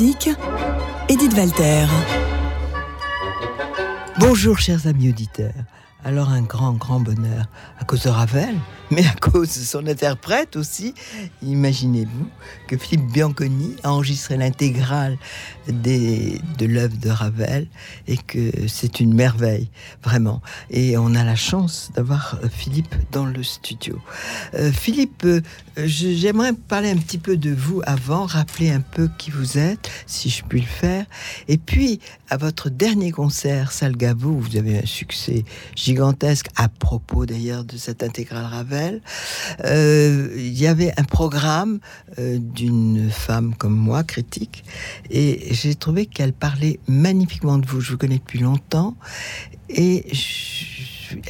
Edith 0.00 1.34
Walter. 1.36 1.86
Bonjour 4.18 4.58
chers 4.58 4.88
amis 4.88 5.10
auditeurs. 5.10 5.52
Alors 6.04 6.30
un 6.30 6.42
grand, 6.42 6.72
grand 6.72 6.98
bonheur 6.98 7.46
à 7.78 7.84
cause 7.84 8.02
de 8.02 8.08
Ravel, 8.08 8.56
mais 8.90 9.04
à 9.06 9.14
cause 9.20 9.58
de 9.58 9.64
son 9.64 9.86
interprète 9.86 10.56
aussi. 10.56 10.94
Imaginez-vous 11.42 12.28
que 12.66 12.76
Philippe 12.76 13.10
Bianconi 13.12 13.76
a 13.82 13.92
enregistré 13.92 14.36
l'intégrale 14.36 15.16
de 15.68 16.66
l'œuvre 16.66 16.96
de 16.96 17.08
Ravel 17.08 17.66
et 18.06 18.16
que 18.16 18.50
c'est 18.68 19.00
une 19.00 19.14
merveille, 19.14 19.70
vraiment. 20.02 20.42
Et 20.70 20.96
on 20.96 21.14
a 21.14 21.24
la 21.24 21.36
chance 21.36 21.90
d'avoir 21.94 22.38
euh, 22.42 22.48
Philippe 22.48 22.94
dans 23.12 23.26
le 23.26 23.42
studio. 23.42 23.98
Euh, 24.54 24.72
Philippe, 24.72 25.24
euh, 25.24 25.40
j'aimerais 25.76 26.52
parler 26.52 26.90
un 26.90 26.96
petit 26.96 27.18
peu 27.18 27.36
de 27.36 27.50
vous 27.50 27.82
avant, 27.86 28.26
rappeler 28.26 28.70
un 28.70 28.80
peu 28.80 29.08
qui 29.18 29.30
vous 29.30 29.58
êtes, 29.58 29.90
si 30.06 30.30
je 30.30 30.44
puis 30.44 30.60
le 30.60 30.66
faire. 30.66 31.06
Et 31.48 31.58
puis, 31.58 32.00
à 32.30 32.36
votre 32.36 32.68
dernier 32.68 33.10
concert, 33.10 33.72
Salgavo, 33.72 34.32
vous 34.32 34.56
avez 34.56 34.78
un 34.78 34.86
succès 34.86 35.44
gigantesque, 35.74 36.48
à 36.56 36.68
propos 36.68 37.26
d'ailleurs 37.26 37.64
de 37.64 37.76
cette 37.76 38.02
intégrale 38.02 38.44
Ravel. 38.44 38.73
Il 39.64 40.58
y 40.58 40.66
avait 40.66 40.92
un 40.96 41.04
programme 41.04 41.80
d'une 42.18 43.10
femme 43.10 43.54
comme 43.54 43.76
moi, 43.76 44.04
critique, 44.04 44.64
et 45.10 45.48
j'ai 45.52 45.74
trouvé 45.74 46.06
qu'elle 46.06 46.32
parlait 46.32 46.78
magnifiquement 46.88 47.58
de 47.58 47.66
vous. 47.66 47.80
Je 47.80 47.92
vous 47.92 47.98
connais 47.98 48.18
depuis 48.18 48.38
longtemps 48.38 48.94
et 49.68 50.04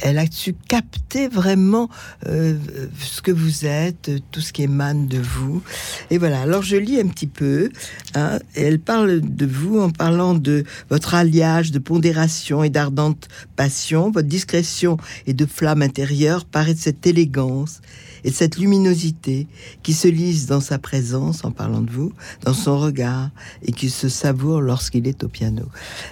elle 0.01 0.17
a 0.17 0.25
su 0.29 0.55
capter 0.67 1.27
vraiment 1.27 1.89
euh, 2.27 2.57
ce 2.99 3.21
que 3.21 3.31
vous 3.31 3.65
êtes, 3.65 4.11
tout 4.31 4.41
ce 4.41 4.53
qui 4.53 4.63
émane 4.63 5.07
de 5.07 5.17
vous. 5.17 5.61
Et 6.09 6.17
voilà, 6.17 6.41
alors 6.41 6.63
je 6.63 6.77
lis 6.77 6.99
un 6.99 7.07
petit 7.07 7.27
peu. 7.27 7.69
Hein, 8.15 8.39
elle 8.55 8.79
parle 8.79 9.21
de 9.21 9.45
vous 9.45 9.79
en 9.79 9.89
parlant 9.89 10.33
de 10.33 10.63
votre 10.89 11.13
alliage 11.13 11.71
de 11.71 11.79
pondération 11.79 12.63
et 12.63 12.69
d'ardente 12.69 13.27
passion, 13.55 14.11
votre 14.11 14.27
discrétion 14.27 14.97
et 15.27 15.33
de 15.33 15.45
flamme 15.45 15.81
intérieure 15.81 16.45
paraît 16.45 16.73
de 16.73 16.79
cette 16.79 17.05
élégance 17.07 17.81
et 18.25 18.31
cette 18.31 18.57
luminosité 18.57 19.47
qui 19.83 19.93
se 19.93 20.07
lise 20.07 20.47
dans 20.47 20.59
sa 20.59 20.79
présence, 20.79 21.45
en 21.45 21.51
parlant 21.51 21.81
de 21.81 21.91
vous, 21.91 22.11
dans 22.43 22.55
son 22.55 22.79
regard, 22.79 23.29
et 23.61 23.71
qui 23.71 23.91
se 23.91 24.09
savoure 24.09 24.61
lorsqu'il 24.61 25.07
est 25.07 25.23
au 25.23 25.27
piano. 25.27 25.65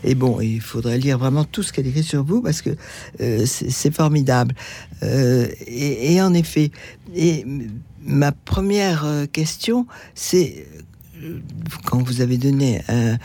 Et 0.03 0.13
bon, 0.13 0.39
il 0.39 0.61
faudrait 0.61 0.99
lire 0.99 1.17
vraiment 1.17 1.43
tout 1.43 1.63
ce 1.63 1.73
qu'elle 1.73 1.87
écrit 1.87 2.03
sur 2.03 2.23
vous, 2.23 2.41
parce 2.41 2.61
que 2.61 2.69
euh, 3.19 3.45
c'est 3.69 3.93
formidable. 3.93 4.55
Euh, 5.03 5.47
et, 5.67 6.21
en 6.21 6.33
effet, 6.33 6.71
et 7.15 7.45
ma 8.01 8.31
première 8.31 9.05
euh, 9.05 9.25
question, 9.25 9.87
c'est 10.15 10.67
quand 11.85 12.03
vous 12.03 12.19
avez 12.19 12.37
donné 12.37 12.81
un, 12.89 13.17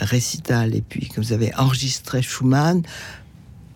récital 0.00 0.76
et 0.76 0.80
puis 0.80 1.08
que 1.08 1.20
vous 1.20 1.32
avez 1.32 1.52
enregistré 1.56 2.22
Schumann, 2.22 2.82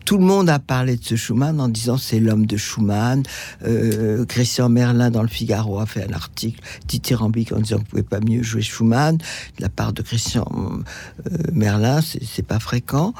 tout 0.09 0.17
le 0.17 0.25
monde 0.25 0.49
a 0.49 0.59
parlé 0.59 0.97
de 0.97 1.05
ce 1.05 1.17
Schumann 1.17 1.61
en 1.61 1.69
disant 1.69 1.99
c'est 1.99 2.19
l'homme 2.19 2.47
de 2.47 2.57
Schumann. 2.57 3.25
Euh, 3.67 4.25
Christian 4.25 4.71
Merlin 4.71 5.11
dans 5.11 5.21
le 5.21 5.29
Figaro 5.29 5.81
a 5.81 5.85
fait 5.85 6.09
un 6.09 6.15
article 6.15 6.63
dithyrambique 6.87 7.53
en 7.53 7.61
disant 7.61 7.77
vous 7.77 7.85
pouvez 7.85 8.03
pas 8.03 8.21
mieux 8.21 8.43
jouer 8.43 8.63
Schumann. 8.63 9.19
De 9.19 9.23
la 9.61 9.69
part 9.69 9.93
de 9.93 10.01
Christian 10.01 10.51
euh, 10.51 11.37
Merlin, 11.53 12.01
c'est 12.01 12.47
pas 12.47 12.59
fréquent. 12.59 13.13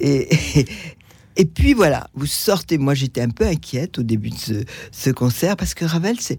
Et, 0.00 0.28
puis 1.44 1.74
voilà, 1.74 2.08
vous 2.14 2.26
sortez. 2.26 2.78
Moi, 2.78 2.94
j'étais 2.94 3.20
un 3.20 3.30
peu 3.30 3.46
inquiète 3.46 3.98
au 3.98 4.02
début 4.02 4.30
de 4.30 4.38
ce, 4.38 4.64
ce 4.92 5.10
concert 5.10 5.56
parce 5.56 5.74
que 5.74 5.84
Ravel, 5.84 6.16
c'est 6.20 6.38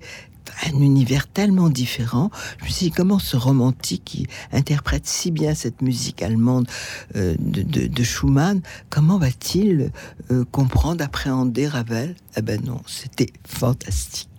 un 0.66 0.79
univers 0.79 1.28
tellement 1.28 1.69
différent. 1.69 2.31
Je 2.59 2.66
me 2.66 2.69
suis 2.69 2.85
dit, 2.88 2.91
comment 2.91 3.19
ce 3.19 3.38
romantique 3.38 4.03
qui 4.06 4.28
interprète 4.51 5.06
si 5.06 5.31
bien 5.31 5.53
cette 5.53 5.81
musique 5.81 6.22
allemande 6.22 6.67
euh, 7.16 7.35
de, 7.39 8.03
Schumann, 8.03 8.61
comment 8.89 9.17
va-t-il 9.17 9.91
euh, 10.31 10.45
comprendre, 10.51 11.03
appréhender 11.03 11.67
Ravel? 11.67 12.16
Eh 12.38 12.41
ben 12.41 12.62
non, 12.63 12.81
c'était 12.85 13.31
fantastique. 13.45 14.29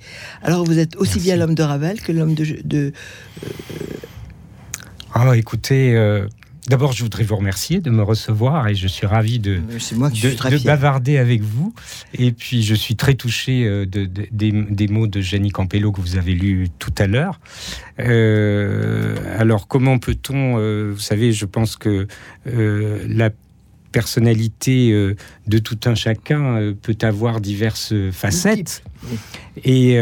Alors 0.43 0.65
vous 0.65 0.79
êtes 0.79 0.97
aussi 0.97 1.19
bien 1.19 1.37
l'homme 1.37 1.55
de 1.55 1.63
Ravel 1.63 2.01
que 2.01 2.13
l'homme 2.13 2.35
de... 2.35 2.45
de 2.65 2.93
euh, 3.45 3.51
Ah, 5.15 5.37
écoutez, 5.37 5.95
D'abord, 6.69 6.93
je 6.93 7.03
voudrais 7.03 7.23
vous 7.23 7.37
remercier 7.37 7.81
de 7.81 7.91
me 7.91 8.03
recevoir 8.03 8.67
et 8.67 8.75
je 8.75 8.89
suis 8.89 9.07
ravi 9.07 9.39
de, 9.39 9.57
de, 9.57 10.65
bavarder 10.65 11.17
avec 11.17 11.43
vous. 11.43 11.73
Et 12.13 12.33
puis, 12.33 12.63
je 12.63 12.75
suis 12.75 12.97
très 12.97 13.15
touché 13.15 13.65
euh, 13.65 13.87
de, 13.87 14.05
des, 14.05 14.89
mots 14.89 15.07
de 15.07 15.21
Jenny 15.21 15.51
Campello 15.51 15.93
que 15.93 16.01
vous 16.01 16.17
avez 16.17 16.35
lus 16.35 16.69
tout 16.79 16.95
à 16.99 17.07
l'heure. 17.07 17.39
Euh, 18.01 19.17
alors, 19.39 19.69
comment 19.69 19.99
peut-on, 19.99 20.59
euh, 20.59 20.91
vous 20.93 21.01
savez, 21.01 21.33
je 21.33 21.45
pense 21.45 21.77
que 21.77 22.09
la 22.45 23.31
personnalité 23.97 24.93
de 25.47 25.59
tout 25.59 25.79
un 25.87 25.95
chacun 25.95 26.75
peut 26.83 26.99
avoir 27.01 27.41
diverses 27.41 27.95
facettes. 28.13 28.83
Et 29.65 29.99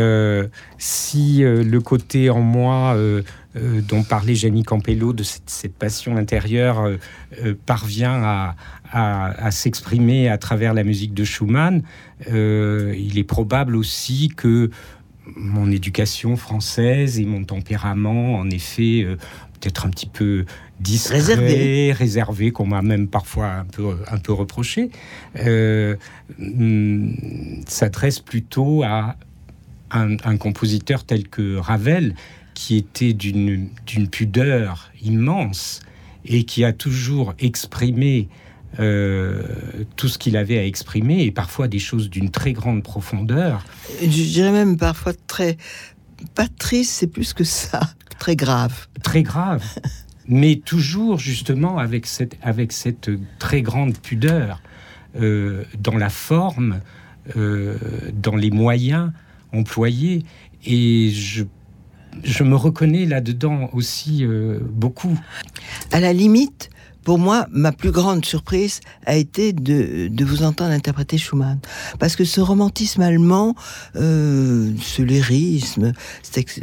si 0.78 1.42
le 1.42 1.78
côté 1.78 2.28
en 2.30 2.40
moi 2.40 2.96
euh, 3.56 3.80
dont 3.80 4.02
parlait 4.02 4.34
Jenny 4.34 4.64
Campello, 4.64 5.12
de 5.12 5.22
cette, 5.22 5.74
passion 5.74 6.16
intérieure, 6.16 6.80
euh, 6.80 6.96
euh, 7.44 7.54
parvient 7.66 8.20
à, 8.24 9.50
s'exprimer 9.50 10.28
à 10.28 10.38
travers 10.38 10.74
la 10.74 10.84
musique 10.84 11.14
de 11.14 11.24
Schumann, 11.24 11.82
il 12.28 13.18
est 13.18 13.26
probable 13.26 13.74
aussi 13.74 14.28
que 14.28 14.70
mon 15.34 15.68
éducation 15.72 16.36
française 16.36 17.18
et 17.18 17.24
mon 17.24 17.42
tempérament, 17.42 18.36
en 18.36 18.48
effet, 18.50 19.04
peut-être 19.58 19.86
un 19.86 19.90
petit 19.90 20.06
peu 20.06 20.44
discret, 20.80 21.92
réservé, 21.92 22.50
qu'on 22.50 22.66
m'a 22.66 22.82
même 22.82 23.08
parfois 23.08 23.46
un 23.46 23.64
peu, 23.64 23.96
un 24.10 24.18
peu 24.18 24.32
reproché, 24.32 24.90
mm, 26.38 27.14
s'adresse 27.66 28.20
plutôt 28.20 28.82
à 28.82 29.16
un, 29.90 30.36
compositeur 30.36 31.04
tel 31.04 31.28
que 31.28 31.56
Ravel, 31.56 32.14
qui 32.54 32.76
était 32.76 33.12
d'une 33.12 33.68
pudeur 34.10 34.90
immense 35.02 35.80
et 36.24 36.44
qui 36.44 36.64
a 36.64 36.72
toujours 36.72 37.34
exprimé 37.38 38.28
euh, 38.80 39.42
tout 39.96 40.08
ce 40.08 40.18
qu'il 40.18 40.36
avait 40.36 40.58
à 40.58 40.64
exprimer 40.64 41.22
et 41.22 41.30
parfois 41.30 41.68
des 41.68 41.78
choses 41.78 42.10
d'une 42.10 42.30
très 42.30 42.52
grande 42.52 42.82
profondeur. 42.82 43.64
Je 44.00 44.06
dirais 44.06 44.52
même 44.52 44.76
parfois 44.76 45.12
très... 45.26 45.56
Pas 46.34 46.48
triste, 46.48 46.92
c'est 46.92 47.06
plus 47.06 47.34
que 47.34 47.44
ça, 47.44 47.80
très 48.18 48.34
grave. 48.34 48.88
Très 49.02 49.22
grave. 49.22 49.62
mais 50.28 50.56
toujours 50.56 51.18
justement 51.18 51.78
avec 51.78 52.06
cette, 52.06 52.36
avec 52.42 52.72
cette 52.72 53.10
très 53.38 53.62
grande 53.62 53.98
pudeur 53.98 54.62
euh, 55.20 55.64
dans 55.78 55.96
la 55.96 56.08
forme, 56.08 56.80
euh, 57.36 57.76
dans 58.14 58.36
les 58.36 58.50
moyens 58.50 59.12
employés. 59.52 60.24
Et 60.66 61.10
je 61.10 61.44
je 62.22 62.44
me 62.44 62.54
reconnais 62.54 63.06
là-dedans 63.06 63.70
aussi 63.72 64.24
euh, 64.24 64.60
beaucoup. 64.62 65.18
À 65.90 65.98
la 65.98 66.12
limite, 66.12 66.70
pour 67.02 67.18
moi, 67.18 67.48
ma 67.50 67.72
plus 67.72 67.90
grande 67.90 68.24
surprise 68.24 68.78
a 69.04 69.16
été 69.16 69.52
de, 69.52 70.08
vous 70.24 70.44
entendre 70.44 70.70
interpréter 70.70 71.18
Schumann. 71.18 71.58
Parce 71.98 72.14
que 72.14 72.24
ce 72.24 72.40
romantisme 72.40 73.02
allemand, 73.02 73.56
ce 73.94 75.02
lyrisme, 75.02 75.92
cette, 76.22 76.62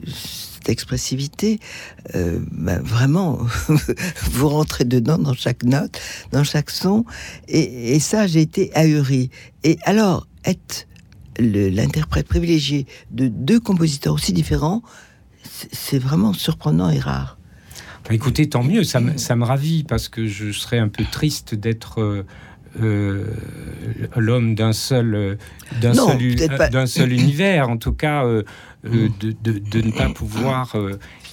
expressivité, 0.70 1.60
euh, 2.16 2.40
bah, 2.52 2.80
vraiment, 2.80 3.40
vous 4.32 4.50
rentrez 4.50 4.86
dedans 4.86 5.18
dans 5.18 5.34
chaque 5.34 5.64
note, 5.64 6.00
dans 6.32 6.44
chaque 6.44 6.70
son. 6.70 7.06
Et, 7.48 8.00
ça, 8.00 8.28
j'ai 8.28 8.42
été 8.42 8.74
ahuri. 8.76 9.30
Et 9.64 9.78
alors, 9.84 10.28
être 10.46 10.88
l'interprète 11.40 12.28
privilégié 12.28 12.86
de 13.12 13.28
deux 13.28 13.60
compositeurs 13.60 14.14
aussi 14.14 14.34
différents, 14.34 14.82
c'est 15.72 16.00
vraiment 16.00 16.34
surprenant 16.34 16.90
et 16.90 17.00
rare. 17.00 17.38
écoutez, 18.10 18.50
tant 18.50 18.64
mieux, 18.64 18.84
ça 18.84 19.00
me, 19.00 19.18
ça 19.18 19.36
me, 19.36 19.46
ravit 19.46 19.84
parce 19.84 20.10
que 20.10 20.28
je 20.28 20.52
serais 20.52 20.80
un 20.80 20.90
peu 20.90 21.06
triste 21.10 21.56
d'être 21.56 22.26
euh, 22.80 23.26
euh, 24.00 24.08
l'homme 24.16 24.56
d'un 24.56 24.74
seul, 24.74 25.38
d'un 25.82 25.94
seul, 25.94 26.88
seul, 26.88 27.12
univers, 27.12 27.70
en 27.70 27.78
tout 27.78 27.94
cas, 27.94 28.26
euh, 28.26 28.44
de, 28.84 29.34
de, 29.42 29.60
de, 29.60 29.82
ne 29.82 29.92
pas 29.92 30.10
pouvoir 30.10 30.76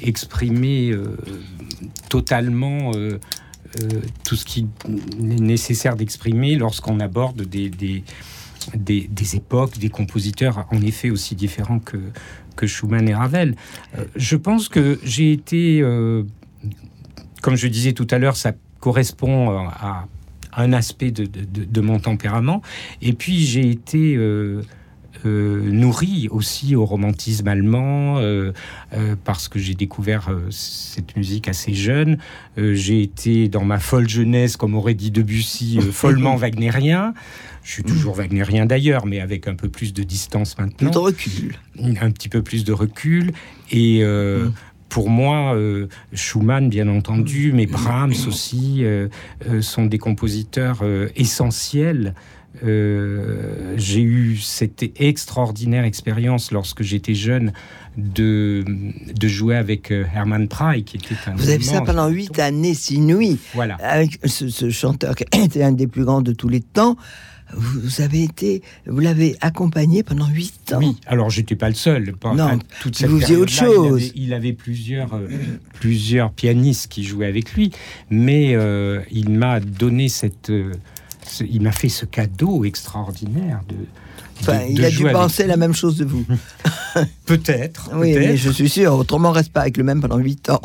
exprimer 0.00 0.94
totalement 2.10 2.92
tout 4.24 4.36
ce 4.36 4.44
qui 4.44 4.66
est 4.84 5.18
nécessaire 5.18 5.96
d'exprimer 5.96 6.56
lorsqu'on 6.56 7.00
aborde 7.00 7.42
des, 7.42 7.70
des 7.70 8.04
des, 8.74 9.08
des, 9.10 9.36
époques, 9.36 9.78
des 9.78 9.88
compositeurs 9.88 10.66
en 10.70 10.82
effet 10.82 11.10
aussi 11.10 11.34
différents 11.34 11.78
que, 11.78 11.98
que 12.56 12.66
Schumann 12.66 13.08
et 13.08 13.14
Ravel. 13.14 13.54
Euh, 13.96 14.04
je 14.16 14.36
pense 14.36 14.68
que 14.68 14.98
j'ai 15.02 15.32
été, 15.32 15.80
euh, 15.80 16.24
comme 17.40 17.56
je 17.56 17.68
disais 17.68 17.92
tout 17.92 18.06
à 18.10 18.18
l'heure, 18.18 18.36
ça 18.36 18.52
correspond 18.80 19.50
euh, 19.50 19.68
à 19.68 20.06
un 20.58 20.72
aspect 20.72 21.10
de, 21.10 21.80
mon 21.80 21.98
tempérament. 21.98 22.62
Et 23.00 23.12
puis 23.12 23.38
j'ai 23.38 23.70
été 23.70 24.18
nourri 25.24 26.28
aussi 26.30 26.76
au 26.76 26.84
romantisme 26.84 27.48
allemand, 27.48 28.20
parce 29.24 29.48
que 29.48 29.58
j'ai 29.58 29.74
découvert 29.74 30.30
cette 30.50 31.16
musique 31.16 31.48
assez 31.48 31.74
jeune. 31.74 32.18
j'ai 32.56 33.02
été 33.02 33.48
dans 33.48 33.64
ma 33.64 33.78
folle 33.78 34.08
jeunesse, 34.08 34.56
comme 34.56 34.74
aurait 34.74 34.94
dit 34.94 35.10
Debussy, 35.10 35.80
follement 35.92 36.36
wagnérien. 36.36 37.14
Je 37.62 37.72
suis 37.72 37.82
toujours 37.82 38.14
wagnérien 38.14 38.64
d'ailleurs, 38.64 39.04
mais 39.04 39.20
avec 39.20 39.46
un 39.46 39.54
peu 39.54 39.68
plus 39.68 39.92
de 39.92 40.02
distance 40.02 40.56
maintenant. 40.58 40.90
De 40.90 40.98
recul. 40.98 41.58
Un 42.00 42.10
petit 42.10 42.30
peu 42.30 42.42
plus 42.42 42.64
de 42.64 42.72
recul. 42.72 43.32
Et 43.70 44.02
mm. 44.02 44.52
Pour 44.88 45.10
moi, 45.10 45.56
Schumann, 46.12 46.68
bien 46.68 46.88
entendu, 46.88 47.52
mais 47.52 47.66
Brahms 47.66 48.14
aussi, 48.26 48.84
sont 49.60 49.86
des 49.86 49.98
compositeurs 49.98 50.82
essentiels 51.16 52.14
euh, 52.64 53.74
j'ai 53.76 54.02
eu 54.02 54.36
cette 54.38 54.84
extraordinaire 55.00 55.84
expérience 55.84 56.50
lorsque 56.50 56.82
j'étais 56.82 57.14
jeune 57.14 57.52
de, 57.96 58.64
de 59.14 59.28
jouer 59.28 59.56
avec 59.56 59.90
euh, 59.90 60.04
Herman 60.14 60.48
Prey, 60.48 60.82
qui 60.82 60.96
était 60.96 61.14
un. 61.26 61.34
Vous 61.34 61.50
avez 61.50 61.62
ça 61.62 61.82
pendant 61.82 62.08
huit 62.08 62.38
années, 62.38 62.74
six 62.74 63.00
nuits. 63.00 63.38
Voilà. 63.54 63.76
Avec 63.76 64.18
ce, 64.24 64.70
chanteur 64.70 65.14
qui 65.14 65.24
était 65.44 65.62
un 65.62 65.72
des 65.72 65.86
plus 65.86 66.04
grands 66.04 66.22
de 66.22 66.32
tous 66.32 66.48
les 66.48 66.60
temps. 66.60 66.96
Vous 67.54 68.00
avez 68.00 68.22
été, 68.22 68.62
vous 68.86 69.00
l'avez 69.00 69.36
accompagné 69.40 70.02
pendant 70.02 70.28
huit 70.28 70.72
ans. 70.72 70.78
Oui, 70.78 70.96
alors 71.06 71.30
j'étais 71.30 71.56
pas 71.56 71.68
le 71.68 71.74
seul. 71.74 72.14
non, 72.34 72.58
toute 72.80 73.02
vous 73.02 73.20
faisiez 73.20 73.36
autre 73.36 73.52
chose. 73.52 74.12
Il 74.14 74.34
avait, 74.34 74.52
plusieurs, 74.52 75.14
euh, 75.14 75.28
plusieurs 75.74 76.32
pianistes 76.32 76.88
qui 76.88 77.04
jouaient 77.04 77.26
avec 77.26 77.54
lui, 77.54 77.72
mais 78.10 78.56
il 79.10 79.30
m'a 79.30 79.60
donné 79.60 80.08
cette 80.08 80.52
il 81.40 81.62
m'a 81.62 81.72
fait 81.72 81.88
ce 81.88 82.06
cadeau 82.06 82.64
extraordinaire 82.64 83.60
de, 83.68 83.76
il 84.70 84.84
a 84.84 84.90
dû 84.90 85.04
penser 85.04 85.46
la 85.46 85.56
même 85.56 85.74
chose 85.74 85.96
de 85.96 86.04
vous. 86.04 86.24
peut-être. 87.26 87.90
Oui, 87.94 88.14
mais 88.14 88.36
je 88.36 88.50
suis 88.50 88.68
sûr. 88.68 88.94
Autrement, 88.94 89.30
on 89.30 89.32
reste 89.32 89.52
pas 89.52 89.62
avec 89.62 89.76
le 89.76 89.84
même 89.84 90.00
pendant 90.00 90.18
8 90.18 90.50
ans. 90.50 90.60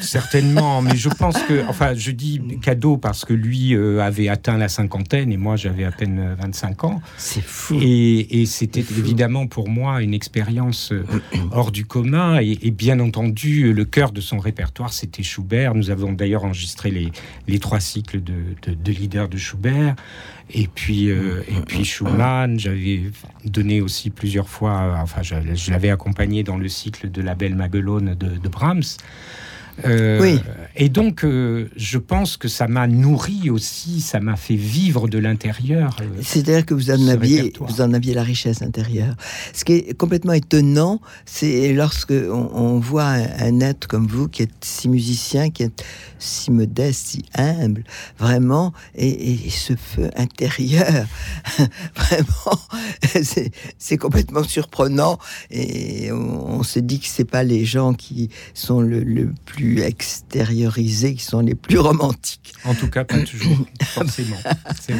Certainement, 0.00 0.82
mais 0.82 0.96
je 0.96 1.08
pense 1.08 1.38
que, 1.42 1.64
enfin, 1.68 1.94
je 1.94 2.10
dis 2.10 2.40
cadeau 2.62 2.96
parce 2.96 3.24
que 3.24 3.32
lui 3.32 3.74
euh, 3.74 4.00
avait 4.00 4.28
atteint 4.28 4.56
la 4.58 4.68
cinquantaine 4.68 5.32
et 5.32 5.36
moi 5.36 5.56
j'avais 5.56 5.84
à 5.84 5.90
peine 5.90 6.36
25 6.40 6.84
ans. 6.84 7.02
C'est 7.16 7.42
fou. 7.42 7.78
Et, 7.80 8.44
c'était 8.46 8.80
évidemment 8.80 9.46
pour 9.46 9.68
moi 9.68 10.02
une 10.02 10.14
expérience 10.14 10.92
euh, 10.92 11.04
hors 11.52 11.72
du 11.72 11.84
commun. 11.84 12.38
Et, 12.40 12.70
bien 12.70 13.00
entendu, 13.00 13.72
le 13.72 13.84
cœur 13.84 14.12
de 14.12 14.20
son 14.20 14.38
répertoire, 14.38 14.92
c'était 14.92 15.22
Schubert. 15.22 15.74
Nous 15.74 15.90
avons 15.90 16.12
d'ailleurs 16.12 16.44
enregistré 16.44 16.90
les, 16.90 17.12
les 17.48 17.58
trois 17.58 17.80
cycles 17.80 18.22
de, 18.22 18.34
de, 18.66 18.74
de 18.74 18.92
leader 18.92 19.28
de 19.28 19.36
Schubert. 19.36 19.94
Et 20.54 20.68
puis, 20.68 21.10
euh, 21.10 21.42
et 21.48 21.60
puis 21.66 21.84
Schumann, 21.84 22.58
j'avais 22.58 23.04
donné 23.44 23.80
aussi 23.80 24.10
plusieurs 24.10 24.48
fois, 24.48 24.98
enfin, 25.00 25.22
je, 25.22 25.70
l'avais 25.70 25.90
accompagné 25.90 26.42
dans 26.42 26.58
le 26.58 26.68
cycle 26.68 27.10
de 27.10 27.22
la 27.22 27.34
Belle 27.34 27.54
Maguelone 27.54 28.14
de, 28.14 28.36
de 28.36 28.48
Brahms. 28.48 28.82
Euh, 29.86 30.20
oui. 30.20 30.40
Et 30.74 30.88
donc, 30.88 31.24
euh, 31.24 31.68
je 31.76 31.98
pense 31.98 32.36
que 32.36 32.48
ça 32.48 32.66
m'a 32.66 32.86
nourri 32.86 33.50
aussi, 33.50 34.00
ça 34.00 34.20
m'a 34.20 34.36
fait 34.36 34.56
vivre 34.56 35.06
de 35.08 35.18
l'intérieur. 35.18 35.96
Euh, 36.00 36.04
C'est-à-dire 36.22 36.64
que 36.64 36.72
vous 36.72 36.90
en, 36.90 37.08
aviez, 37.08 37.52
vous 37.60 37.80
en 37.80 37.92
aviez 37.92 38.14
la 38.14 38.22
richesse 38.22 38.62
intérieure. 38.62 39.14
Ce 39.52 39.64
qui 39.64 39.74
est 39.74 39.94
complètement 39.98 40.32
étonnant, 40.32 41.00
c'est 41.26 41.72
lorsque 41.72 42.12
on, 42.12 42.78
voit 42.78 43.04
un, 43.04 43.60
être 43.60 43.86
comme 43.86 44.06
vous, 44.06 44.28
qui 44.28 44.44
est 44.44 44.64
si 44.64 44.88
musicien, 44.88 45.50
qui 45.50 45.64
est 45.64 45.84
si 46.18 46.50
modeste, 46.50 47.06
si 47.08 47.24
humble, 47.34 47.84
vraiment, 48.18 48.72
et, 48.94 49.38
ce 49.50 49.74
feu 49.74 50.10
intérieur, 50.16 51.06
vraiment, 51.96 52.60
c'est 53.78 53.98
complètement 53.98 54.42
surprenant. 54.42 55.18
Et 55.50 56.10
on, 56.12 56.62
se 56.62 56.78
dit 56.78 57.00
que 57.00 57.08
c'est 57.08 57.24
pas 57.24 57.42
les 57.42 57.64
gens 57.64 57.92
qui 57.92 58.30
sont 58.54 58.80
le 58.80 59.32
plus 59.44 59.61
extériorisés 59.82 61.14
qui 61.14 61.24
sont 61.24 61.40
les 61.40 61.54
plus 61.54 61.78
romantiques. 61.78 62.52
En 62.64 62.74
tout 62.74 62.88
cas, 62.88 63.04
pas 63.04 63.20
toujours, 63.24 63.66
forcément. 63.82 64.36
Vrai. 64.36 64.98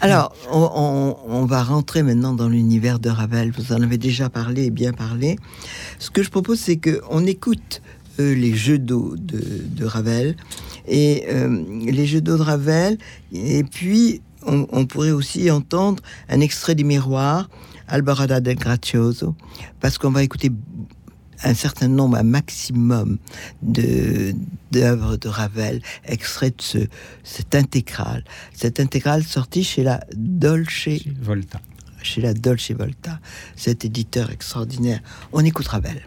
Alors, 0.00 0.34
on, 0.50 1.44
va 1.46 1.62
rentrer 1.62 2.02
maintenant 2.02 2.34
dans 2.34 2.48
l'univers 2.48 2.98
de 2.98 3.10
Ravel. 3.10 3.50
Vous 3.50 3.72
en 3.72 3.82
avez 3.82 3.98
déjà 3.98 4.28
parlé 4.28 4.66
et 4.66 4.70
bien 4.70 4.92
parlé. 4.92 5.36
Ce 5.98 6.10
que 6.10 6.22
je 6.22 6.30
propose, 6.30 6.60
c'est 6.60 6.76
qu'on 6.76 7.26
écoute 7.26 7.82
euh, 8.20 8.34
les 8.34 8.54
jeux 8.54 8.78
d'eau 8.78 9.16
de, 9.16 9.84
Ravel 9.84 10.36
et 10.86 11.24
euh, 11.28 11.64
les 11.84 12.06
jeux 12.06 12.20
d'eau 12.20 12.36
de 12.36 12.42
Ravel. 12.42 12.98
Et 13.32 13.64
puis, 13.64 14.22
on, 14.46 14.66
on, 14.70 14.86
pourrait 14.86 15.10
aussi 15.10 15.50
entendre 15.50 16.02
un 16.28 16.40
extrait 16.40 16.74
du 16.74 16.84
miroir, 16.84 17.48
Albarada 17.88 18.40
del 18.40 18.56
Grazioso, 18.56 19.34
parce 19.80 19.98
qu'on 19.98 20.10
va 20.10 20.22
écouter 20.22 20.50
un 21.44 21.54
certain 21.54 21.88
nombre, 21.88 22.16
un 22.16 22.22
maximum 22.22 23.18
de 23.62 24.34
d'œuvres 24.70 25.16
de 25.16 25.28
Ravel, 25.28 25.82
extraits 26.06 26.56
de 26.56 26.62
ce, 26.62 26.78
cette 27.24 27.54
intégrale. 27.54 28.24
Cette 28.54 28.80
intégrale 28.80 29.22
sortie 29.22 29.64
chez 29.64 29.82
la 29.82 30.00
Dolce 30.14 30.88
Volta. 31.20 31.60
Chez 32.02 32.22
la 32.22 32.32
Dolce 32.32 32.72
Volta, 32.72 33.20
cet 33.54 33.84
éditeur 33.84 34.30
extraordinaire. 34.30 35.00
On 35.32 35.44
écoute 35.44 35.68
Ravel. 35.68 36.02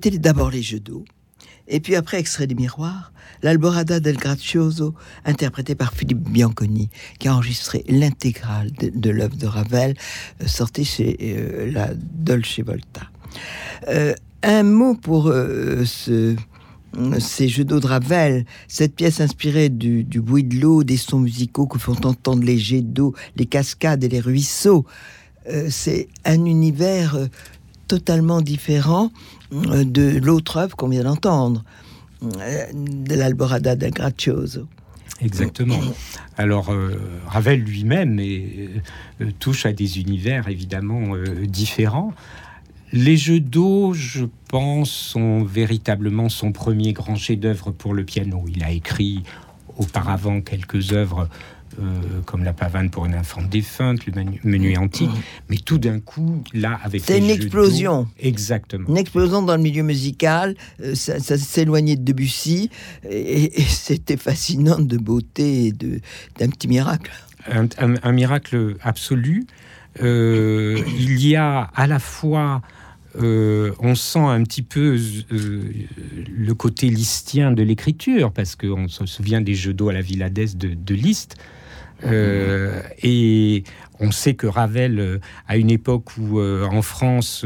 C'était 0.00 0.16
d'abord 0.16 0.50
les 0.50 0.62
jeux 0.62 0.78
d'eau, 0.78 1.04
et 1.66 1.80
puis 1.80 1.96
après, 1.96 2.20
extrait 2.20 2.46
des 2.46 2.54
miroirs, 2.54 3.12
l'Alborada 3.42 3.98
del 3.98 4.16
Grazioso, 4.16 4.94
interprété 5.24 5.74
par 5.74 5.92
Philippe 5.92 6.20
Bianconi, 6.20 6.88
qui 7.18 7.26
a 7.26 7.34
enregistré 7.34 7.84
l'intégrale 7.88 8.70
de, 8.70 9.10
l'œuvre 9.10 9.34
de 9.34 9.48
Ravel, 9.48 9.96
euh, 10.40 10.46
sortie 10.46 10.84
chez 10.84 11.16
euh, 11.20 11.72
la 11.72 11.90
Dolce 11.94 12.60
Volta. 12.60 13.10
Euh, 13.88 14.14
un 14.44 14.62
mot 14.62 14.94
pour 14.94 15.24
ce, 15.24 16.36
ces 17.18 17.48
jeux 17.48 17.64
d'eau 17.64 17.80
de 17.80 17.88
Ravel, 17.88 18.44
cette 18.68 18.94
pièce 18.94 19.20
inspirée 19.20 19.68
du, 19.68 20.04
du 20.04 20.20
bruit 20.20 20.44
de 20.44 20.60
l'eau, 20.60 20.84
des 20.84 20.96
sons 20.96 21.18
musicaux 21.18 21.66
que 21.66 21.80
font 21.80 21.98
entendre 22.04 22.44
les 22.44 22.56
jets 22.56 22.82
d'eau, 22.82 23.16
les 23.34 23.46
cascades 23.46 24.04
et 24.04 24.08
les 24.08 24.20
ruisseaux. 24.20 24.86
c'est 25.70 26.06
un 26.24 26.44
univers 26.44 27.18
totalement 27.88 28.40
différent 28.40 29.10
euh, 29.52 29.84
de 29.84 30.18
l'autre 30.18 30.58
œuvre 30.58 30.76
qu'on 30.76 30.88
vient 30.88 31.04
d'entendre, 31.04 31.64
euh, 32.22 32.66
de 32.72 33.14
l'Alborada 33.14 33.74
del 33.74 33.90
Grazioso. 33.90 34.66
Exactement. 35.20 35.80
Alors, 36.36 36.70
euh, 36.70 37.00
Ravel 37.26 37.60
lui-même 37.60 38.20
touche 39.40 39.66
à 39.66 39.72
des 39.72 39.98
univers 39.98 40.48
évidemment 40.48 41.14
différents. 41.42 42.12
Les 42.92 43.16
jeux 43.16 43.40
d'eau, 43.40 43.94
je 43.94 44.26
pense, 44.48 44.90
sont 44.90 45.42
véritablement 45.42 46.28
son 46.28 46.52
premier 46.52 46.92
grand 46.92 47.16
chef-d'œuvre 47.16 47.72
pour 47.72 47.94
le 47.94 48.04
piano. 48.04 48.44
Il 48.48 48.62
a 48.62 48.70
écrit 48.70 49.24
auparavant 49.76 50.40
quelques 50.40 50.92
œuvres 50.92 51.28
comme 52.24 52.44
la 52.44 52.52
pavane 52.52 52.90
pour 52.90 53.06
une 53.06 53.14
infante 53.14 53.48
défunte, 53.48 54.06
le 54.06 54.12
menu, 54.44 54.76
antique. 54.76 55.08
Mm. 55.08 55.22
Mais 55.48 55.56
tout 55.56 55.78
d'un 55.78 56.00
coup, 56.00 56.42
là, 56.52 56.78
avec 56.82 57.02
c'est 57.04 57.18
une 57.18 57.30
explosion. 57.30 58.08
Exactement. 58.18 58.88
Une 58.88 58.96
explosion 58.96 59.42
dans 59.42 59.56
le 59.56 59.62
milieu 59.62 59.82
musical. 59.82 60.54
ça, 60.94 61.18
s'éloignait 61.20 61.96
de 61.96 62.02
Debussy 62.02 62.70
et, 63.08 63.60
c'était 63.68 64.16
fascinant 64.16 64.78
de 64.78 64.96
beauté 64.96 65.66
et 65.66 65.72
de 65.72 66.00
d'un 66.38 66.48
petit 66.48 66.68
miracle. 66.68 67.10
un 67.48 68.12
miracle 68.12 68.76
absolu. 68.82 69.46
il 70.00 71.26
y 71.26 71.36
a 71.36 71.70
à 71.74 71.86
la 71.86 71.98
fois 71.98 72.62
euh, 73.16 73.72
on 73.80 73.94
sent 73.94 74.18
un 74.18 74.42
petit 74.44 74.62
peu 74.62 74.96
euh, 75.32 75.72
le 76.36 76.54
côté 76.54 76.88
listien 76.88 77.52
de 77.52 77.62
l'écriture, 77.62 78.32
parce 78.32 78.54
qu'on 78.54 78.88
se 78.88 79.06
souvient 79.06 79.40
des 79.40 79.54
jeux 79.54 79.72
d'eau 79.72 79.88
à 79.88 79.92
la 79.92 80.02
Villa 80.02 80.28
de, 80.30 80.74
de 80.74 80.94
Liszt. 80.94 81.36
Euh, 82.04 82.80
et 83.02 83.64
on 83.98 84.12
sait 84.12 84.34
que 84.34 84.46
Ravel, 84.46 85.20
à 85.48 85.56
une 85.56 85.70
époque 85.70 86.16
où 86.16 86.40
en 86.40 86.82
France 86.82 87.44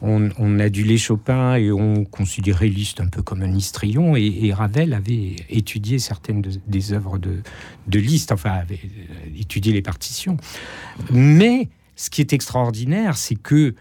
on, 0.00 0.30
on, 0.36 0.58
adulait 0.58 0.96
Chopin 0.96 1.54
et 1.54 1.70
on 1.70 2.04
considérait 2.04 2.66
Liszt 2.66 3.00
un 3.00 3.06
peu 3.06 3.22
comme 3.22 3.42
un 3.42 3.54
histrion, 3.54 4.16
et, 4.16 4.52
Ravel 4.52 4.94
avait 4.94 5.36
étudié 5.48 6.00
certaines 6.00 6.42
des 6.66 6.92
œuvres 6.92 7.18
de, 7.18 7.42
de 7.86 7.98
Liszt, 8.00 8.32
enfin 8.32 8.50
avait 8.50 8.80
étudié 9.38 9.72
les 9.72 9.82
partitions. 9.82 10.36
Mais 11.12 11.68
ce 11.94 12.10
qui 12.10 12.20
est 12.20 12.32
extraordinaire, 12.32 13.16
c'est 13.16 13.36
que 13.36 13.74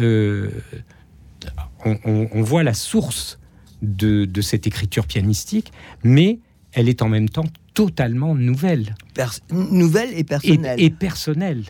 euh, 0.00 0.50
on, 1.84 2.42
voit 2.42 2.62
la 2.62 2.74
source 2.74 3.38
de, 3.82 4.40
cette 4.40 4.66
écriture 4.66 5.06
pianistique, 5.06 5.72
mais 6.02 6.40
elle 6.78 6.88
est 6.88 7.02
en 7.02 7.08
même 7.08 7.28
temps 7.28 7.44
totalement 7.74 8.34
nouvelle. 8.34 8.94
nouvelle 9.50 10.10
et 10.16 10.24
personnelle. 10.24 10.80
Et, 10.80 10.90
personnelle. 10.90 11.64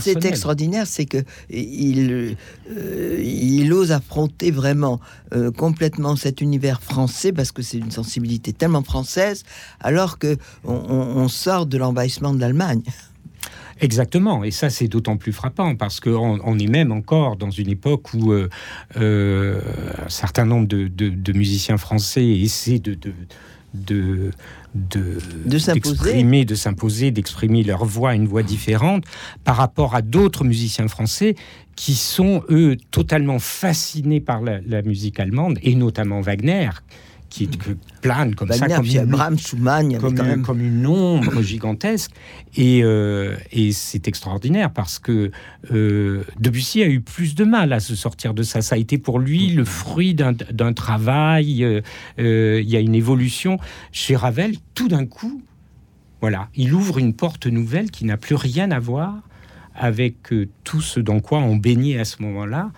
C'est 0.00 0.24
extraordinaire, 0.24 0.86
c'est 0.86 1.04
que 1.04 1.22
il, 1.50 2.34
euh, 2.70 3.22
il 3.22 3.70
ose 3.74 3.92
affronter 3.92 4.50
vraiment 4.50 5.00
euh, 5.34 5.50
complètement 5.50 6.16
cet 6.16 6.40
univers 6.40 6.80
français 6.80 7.30
parce 7.30 7.52
que 7.52 7.60
c'est 7.60 7.76
une 7.76 7.90
sensibilité 7.90 8.54
tellement 8.54 8.82
française, 8.82 9.42
alors 9.80 10.18
que 10.18 10.38
on 10.64 11.28
sort 11.28 11.66
de 11.66 11.76
l'envahissement 11.76 12.32
de 12.32 12.40
l'Allemagne. 12.40 12.80
Exactement, 13.80 14.42
et 14.42 14.50
ça 14.50 14.70
c'est 14.70 14.88
d'autant 14.88 15.18
plus 15.18 15.32
frappant 15.32 15.76
parce 15.76 16.00
qu'on 16.00 16.40
on 16.42 16.58
est 16.58 16.66
même 16.66 16.92
encore 16.92 17.36
dans 17.36 17.50
une 17.50 17.68
époque 17.68 18.14
où 18.14 18.32
euh, 18.32 18.48
euh, 18.96 19.60
un 20.06 20.08
certain 20.08 20.46
nombre 20.46 20.66
de, 20.66 21.32
musiciens 21.32 21.76
français 21.76 22.26
essaient 22.26 22.78
de, 22.78 22.94
de, 22.94 23.12
de 23.84 24.30
d'exprimer, 24.74 26.44
de 26.44 26.54
s'imposer, 26.54 27.10
d'exprimer 27.10 27.62
leur 27.62 27.84
voix, 27.86 28.14
une 28.14 28.26
voix 28.26 28.42
différente 28.42 29.04
par 29.42 29.56
rapport 29.56 29.94
à 29.94 30.02
d'autres 30.02 30.44
musiciens 30.44 30.88
français 30.88 31.34
qui 31.76 31.94
sont 31.94 32.42
eux 32.50 32.76
totalement 32.90 33.38
fascinés 33.38 34.20
par 34.20 34.42
la 34.42 34.82
musique 34.82 35.18
allemande 35.18 35.58
et 35.62 35.74
notamment 35.74 36.20
Wagner, 36.20 36.70
qui 37.28 37.48
plane 38.02 38.34
comme 38.34 38.52
ça, 38.52 38.68
comme 38.68 38.86
une, 38.86 39.98
comme, 39.98 40.42
comme, 40.42 40.60
une 40.60 40.86
ombre 40.86 41.42
gigantesque. 41.42 42.12
Et, 42.56 42.82
euh, 42.82 43.36
et 43.52 43.72
c'est 43.72 44.08
extraordinaire 44.08 44.72
parce 44.72 44.98
que 44.98 45.30
euh, 45.72 46.24
Debussy 46.38 46.82
a 46.82 46.86
eu 46.86 47.00
plus 47.00 47.34
de 47.34 47.44
mal 47.44 47.72
à 47.72 47.80
se 47.80 47.94
sortir 47.94 48.34
de 48.34 48.42
ça. 48.42 48.62
Ça 48.62 48.76
a 48.76 48.78
été 48.78 48.98
pour 48.98 49.18
lui 49.18 49.48
le 49.48 49.64
fruit 49.64 50.14
d'un 50.14 50.72
travail. 50.72 51.64
Euh, 51.64 52.60
il 52.62 52.68
y 52.68 52.76
a 52.76 52.80
une 52.80 52.94
évolution. 52.94 53.58
Chez 53.92 54.16
Ravel, 54.16 54.56
tout 54.74 54.88
d'un 54.88 55.06
coup, 55.06 55.42
voilà, 56.20 56.48
il 56.54 56.72
ouvre 56.72 56.98
une 56.98 57.14
porte 57.14 57.46
nouvelle 57.46 57.90
qui 57.90 58.04
n'a 58.04 58.16
plus 58.16 58.34
rien 58.34 58.70
à 58.70 58.78
voir 58.78 59.14
avec 59.78 60.32
tout 60.64 60.80
ce 60.80 61.00
dans 61.00 61.20
quoi 61.20 61.40
on 61.40 61.56
baignait 61.56 61.98
à 61.98 62.06
ce 62.06 62.22
moment-là, 62.22 62.70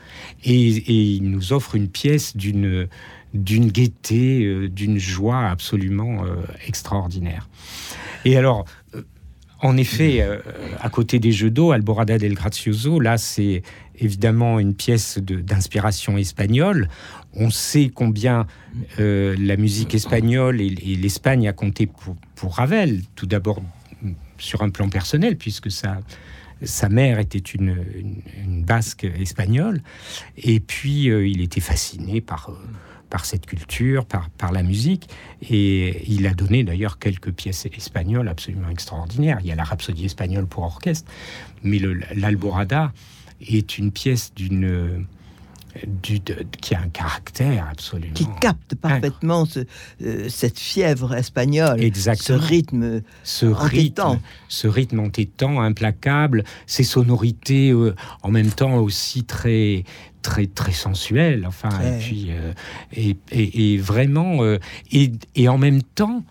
et, 0.43 0.69
et, 0.69 1.03
il 1.13 1.31
nous 1.31 1.53
offre 1.53 1.77
une 1.77 1.89
pièce 1.89 2.37
d'une 2.37 2.89
d'une 3.35 3.69
gaieté, 3.69 4.45
euh, 4.45 4.69
d'une 4.69 4.99
joie 4.99 5.49
absolument 5.49 6.25
euh, 6.25 6.37
extraordinaire. 6.67 7.49
Et 8.25 8.37
alors, 8.37 8.65
euh, 8.95 9.03
en 9.61 9.77
effet, 9.77 10.25
à 10.81 10.89
côté 10.89 11.19
des 11.19 11.33
jeux 11.33 11.51
d'eau, 11.51 11.73
Alborada 11.73 12.17
del 12.17 12.35
Gracioso, 12.35 13.01
là, 13.01 13.19
c'est 13.19 13.63
évidemment 13.99 14.61
une 14.61 14.73
pièce 14.73 15.19
d'inspiration 15.19 16.17
espagnole. 16.17 16.89
On 17.35 17.51
sait 17.51 17.91
combien 17.93 18.47
la 18.99 19.57
musique 19.57 19.97
espagnole 19.97 20.61
et, 20.61 20.69
l'Espagne 20.71 21.49
a 21.49 21.53
compté 21.53 21.89
pour, 22.37 22.55
Ravel, 22.55 23.03
tout 23.17 23.27
d'abord 23.27 23.61
sur 24.39 24.63
un 24.63 24.71
plan 24.71 24.89
personnel, 24.89 25.37
puisque 25.37 25.73
sa, 25.73 26.03
sa 26.63 26.89
mère 26.89 27.19
était 27.19 27.41
une, 27.41 27.75
basque 28.65 29.09
espagnole, 29.19 29.83
et 30.37 30.61
puis 30.61 31.07
il 31.07 31.41
était 31.41 31.59
fasciné 31.59 32.21
par 32.21 32.53
par 33.11 33.25
cette 33.25 33.47
culture, 33.47 34.05
par, 34.05 34.31
par 34.31 34.53
la 34.53 34.63
musique. 34.63 35.09
Et 35.51 36.05
il 36.11 36.27
a 36.27 36.35
donné 36.35 36.65
d'ailleurs 36.65 36.99
quelques 36.99 37.33
pièces 37.33 37.67
espagnoles 37.67 38.29
absolument 38.29 38.69
extraordinaires. 38.69 39.39
Il 39.41 39.47
y 39.47 39.53
a 39.53 39.57
la 39.57 39.65
Rhapsodie 39.65 40.07
espagnole 40.07 40.47
pour 40.47 40.65
orchestre, 40.65 41.11
mais 41.63 41.81
l'Alborada 42.15 42.93
est 43.41 43.79
une 43.79 43.93
pièce 43.93 44.33
d'une 44.35 45.07
du, 45.87 46.21
qui 46.61 46.75
a 46.75 46.81
un 46.81 46.89
caractère 46.89 47.69
absolument. 47.71 48.15
Qui 48.15 48.27
capte 48.41 48.75
parfaitement 48.75 49.45
ce, 49.45 49.61
euh, 50.03 50.29
cette 50.29 50.59
fièvre 50.59 51.15
espagnole. 51.15 51.83
Exactement. 51.83 52.39
Ce 52.39 52.45
rythme. 52.47 53.03
Ce 53.23 53.47
rythme, 53.47 54.21
ce 54.49 54.67
rythme 54.69 55.01
entêtant, 55.01 55.61
implacable, 55.61 56.45
ces 56.67 56.85
sonorités 56.85 57.71
euh, 57.71 57.95
en 58.23 58.31
même 58.31 58.51
temps 58.51 58.77
aussi 58.77 59.25
très 59.25 59.85
très 60.23 60.47
très 60.47 60.73
sensuelles. 60.73 61.45
Enfin, 61.47 61.71
et 61.81 61.99
puis 61.99 62.27
euh, 62.31 62.53
et, 62.93 63.17
et, 63.31 63.79
vraiment 63.79 64.43
et, 64.91 65.13
et 65.35 65.49
en 65.49 65.59
même 65.59 65.83
temps 65.83 66.25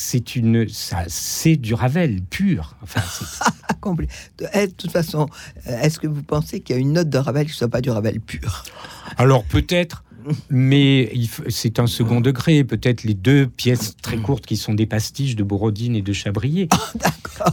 c'est 0.00 0.36
une, 0.36 0.68
ça, 0.68 1.02
c'est 1.08 1.56
du 1.56 1.74
Ravel 1.74 2.22
pur. 2.22 2.76
Enfin, 2.82 3.00
eh, 4.54 4.66
de 4.68 4.72
toute 4.72 4.92
façon, 4.92 5.28
euh, 5.66 5.80
est-ce 5.80 5.98
que 5.98 6.06
vous 6.06 6.22
pensez 6.22 6.60
qu'il 6.60 6.76
y 6.76 6.78
a 6.78 6.80
une 6.80 6.92
note 6.92 7.10
de 7.10 7.18
Ravel 7.18 7.46
qui 7.46 7.50
ne 7.50 7.56
soit 7.56 7.68
pas 7.68 7.80
du 7.80 7.90
Ravel 7.90 8.20
pur? 8.20 8.62
Alors 9.16 9.42
peut-être. 9.42 10.04
Mais 10.50 11.10
c'est 11.48 11.78
un 11.80 11.86
second 11.86 12.20
degré. 12.20 12.62
Peut-être 12.62 13.02
les 13.02 13.14
deux 13.14 13.46
pièces 13.46 13.96
très 14.00 14.18
courtes 14.18 14.46
qui 14.46 14.56
sont 14.56 14.74
des 14.74 14.84
pastiches 14.84 15.36
de 15.36 15.42
Borodine 15.42 15.96
et 15.96 16.02
de 16.02 16.12
Chabrier, 16.12 16.68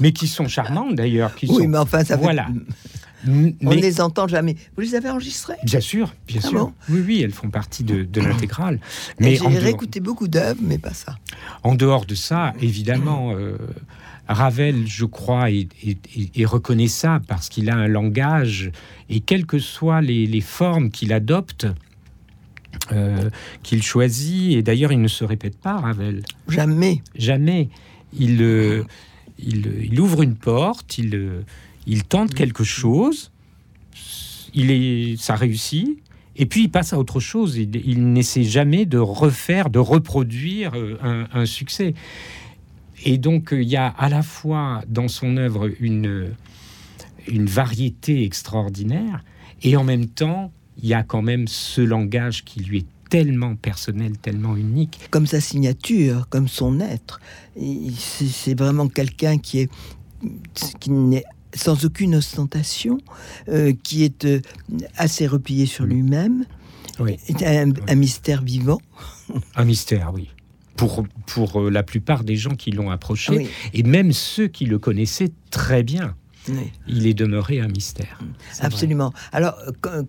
mais 0.02 0.12
qui 0.12 0.28
sont 0.28 0.48
charmantes 0.48 0.94
d'ailleurs. 0.94 1.32
oui, 1.48 1.68
mais 1.68 1.78
enfin, 1.78 2.04
ça 2.04 2.18
voilà. 2.18 2.48
On 3.28 3.54
ne 3.72 3.76
les 3.76 4.02
entend 4.02 4.28
jamais. 4.28 4.56
Vous 4.76 4.82
les 4.82 4.96
avez 4.96 5.10
enregistrées 5.10 5.56
Bien 5.64 5.80
sûr, 5.80 6.14
bien 6.28 6.42
ah 6.44 6.48
sûr. 6.48 6.72
oui, 6.90 7.04
oui, 7.06 7.22
elles 7.22 7.32
font 7.32 7.50
partie 7.50 7.84
de, 7.84 8.08
l'intégrale. 8.20 8.80
Mais 9.20 9.36
j'ai 9.36 9.48
réécouté 9.48 10.00
beaucoup 10.00 10.28
d'œuvres, 10.28 10.62
mais 10.62 10.78
pas 10.78 10.94
ça. 10.94 11.18
En 11.64 11.76
dehors 11.76 12.06
de 12.06 12.16
ça, 12.16 12.54
évidemment, 12.62 13.34
euh, 13.36 13.58
Ravel, 14.28 14.88
je 14.88 15.06
crois, 15.06 15.50
est, 15.50 16.46
reconnaissable 16.46 17.26
parce 17.28 17.50
qu'il 17.50 17.70
a 17.70 17.76
un 17.76 17.88
langage 17.88 18.72
et 19.10 19.20
quelles 19.20 19.46
que 19.46 19.60
soient 19.60 20.02
les, 20.02 20.42
formes 20.42 20.90
qu'il 20.90 21.14
adopte, 21.14 21.68
euh, 22.92 23.30
qu'il 23.64 23.82
choisit, 23.82 24.58
et 24.58 24.62
d'ailleurs, 24.62 24.92
il 24.92 25.02
ne 25.02 25.08
se 25.08 25.24
répète 25.24 25.58
pas, 25.58 25.78
Ravel. 25.78 26.24
Jamais. 26.48 27.02
Jamais. 27.16 27.70
Il, 28.18 28.42
euh, 28.42 28.84
il, 29.40 29.88
il, 29.92 30.00
ouvre 30.00 30.22
une 30.22 30.36
porte, 30.36 30.98
il 30.98 31.44
il 31.88 32.04
tente 32.04 32.34
quelque 32.34 32.64
chose, 32.64 33.32
il 34.54 34.72
est, 34.72 35.20
ça 35.20 35.36
réussit, 35.36 36.00
et 36.36 36.46
puis 36.46 36.64
il 36.64 36.70
passe 36.70 36.94
à 36.94 37.00
autre 37.00 37.20
chose. 37.20 37.58
Il, 37.58 38.12
n'essaie 38.12 38.44
jamais 38.44 38.86
de 38.86 38.98
refaire, 38.98 39.70
de 39.70 39.80
reproduire 39.80 40.74
euh, 40.76 41.26
un, 41.32 41.46
succès. 41.46 41.94
Et 43.04 43.18
donc 43.18 43.50
il 43.52 43.64
y 43.64 43.78
a 43.78 43.88
à 43.88 44.10
la 44.10 44.24
fois 44.24 44.84
dans 44.88 45.08
son 45.08 45.38
œuvre 45.38 45.70
une, 45.80 46.34
une 47.28 47.46
variété 47.46 48.24
extraordinaire, 48.24 49.24
et 49.62 49.78
en 49.78 49.84
même 49.84 50.08
temps 50.08 50.52
il 50.82 50.90
y 50.90 50.94
a 50.94 51.04
quand 51.04 51.22
même 51.22 51.48
ce 51.48 51.82
langage 51.82 52.44
qui 52.44 52.60
lui 52.60 52.80
est 52.80 52.86
tellement 53.10 53.56
personnel, 53.56 54.18
tellement 54.18 54.58
unique. 54.58 55.00
Comme 55.12 55.28
sa 55.28 55.40
signature, 55.40 56.28
comme 56.30 56.48
son 56.48 56.80
être. 56.80 57.22
C'est 57.96 58.58
vraiment 58.58 58.88
quelqu'un 58.88 59.38
qui 59.38 59.60
est 59.60 59.72
qui 60.80 60.92
n'est 60.92 61.24
sans 61.56 61.86
aucune 61.86 62.16
ostentation, 62.16 62.98
euh, 63.50 63.74
qui 63.84 64.04
est 64.04 64.26
euh, 64.26 64.42
assez 64.98 65.26
replié 65.26 65.66
sur 65.66 65.86
lui-même. 65.86 66.46
Oui. 67.00 67.18
Un, 67.42 67.72
un, 67.88 67.96
mystère 67.96 68.42
vivant. 68.42 68.80
Un 69.56 69.66
mystère, 69.66 70.12
oui. 70.14 70.30
Pour, 70.76 71.06
pour 71.26 71.62
euh, 71.62 71.70
la 71.70 71.84
plupart 71.84 72.24
des 72.24 72.36
gens 72.36 72.56
qui 72.56 72.72
l'ont 72.72 72.92
approché, 72.92 73.48
et 73.74 73.84
même 73.84 74.12
ceux 74.12 74.48
qui 74.48 74.66
le 74.66 74.78
connaissaient 74.78 75.32
très 75.50 75.84
bien. 75.84 76.16
Il 76.88 77.08
est 77.08 77.14
demeuré 77.14 77.60
un 77.60 77.68
mystère. 77.68 78.20
Absolument. 78.60 79.14
Alors, 79.32 79.56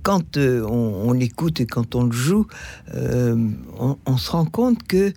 quand 0.02 0.36
euh, 0.36 0.62
on, 0.66 1.12
l'écoute 1.12 1.60
et 1.60 1.66
quand 1.66 1.94
on 1.94 2.04
le 2.04 2.12
joue, 2.12 2.46
euh, 2.94 3.48
on, 3.78 4.16
se 4.16 4.30
rend 4.30 4.44
compte 4.44 4.82
que 4.84 5.12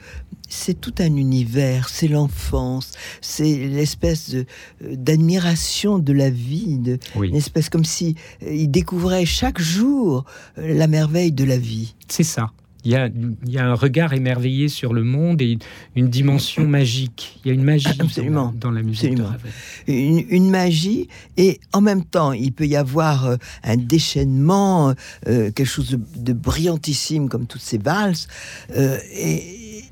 c'est 0.48 0.80
tout 0.80 0.94
un 1.00 1.16
univers, 1.16 1.90
c'est 1.90 2.08
l'enfance, 2.08 2.94
c'est 3.22 3.68
l'espèce 3.68 4.36
d'admiration 4.82 6.00
de, 6.00 6.14
la 6.14 6.30
vie, 6.30 6.78
de, 6.78 6.98
une 7.16 7.36
espèce 7.36 7.70
comme 7.70 7.86
si 7.86 8.16
euh, 8.44 8.52
il 8.52 8.72
découvrait 8.72 9.26
chaque 9.26 9.60
jour 9.60 10.26
la 10.58 10.88
merveille 10.88 11.32
de 11.32 11.44
la 11.44 11.58
vie. 11.58 11.96
C'est 12.08 12.24
ça. 12.24 12.52
Il 12.86 12.92
y, 12.92 13.58
a, 13.58 13.66
un 13.66 13.74
regard 13.74 14.14
émerveillé 14.14 14.70
sur 14.70 14.94
le 14.94 15.04
monde 15.04 15.42
et 15.42 15.58
une, 15.98 16.10
dimension 16.10 16.66
magique. 16.68 17.40
Il 17.44 17.50
y 17.50 17.52
a 17.52 17.54
une 17.54 17.64
magie 17.64 17.90
Absolument. 18.00 18.54
Dans, 18.56 18.72
la 18.72 18.84
musique 18.84 19.16
de 19.16 19.24
Ravel. 19.24 19.52
Une, 19.88 20.50
magie 20.50 21.10
et 21.36 21.60
en 21.74 21.82
même 21.82 22.06
temps, 22.06 22.32
il 22.32 22.54
peut 22.54 22.68
y 22.68 22.78
avoir 22.78 23.26
euh, 23.26 23.36
un 23.64 23.76
déchaînement, 23.76 24.94
euh, 25.28 25.52
quelque 25.52 25.66
chose 25.66 26.00
de, 26.16 26.34
brillantissime 26.34 27.28
comme 27.28 27.48
toutes 27.48 27.62
ces 27.62 27.78
valses, 27.78 28.28
euh, 28.76 28.98
et 29.14 29.84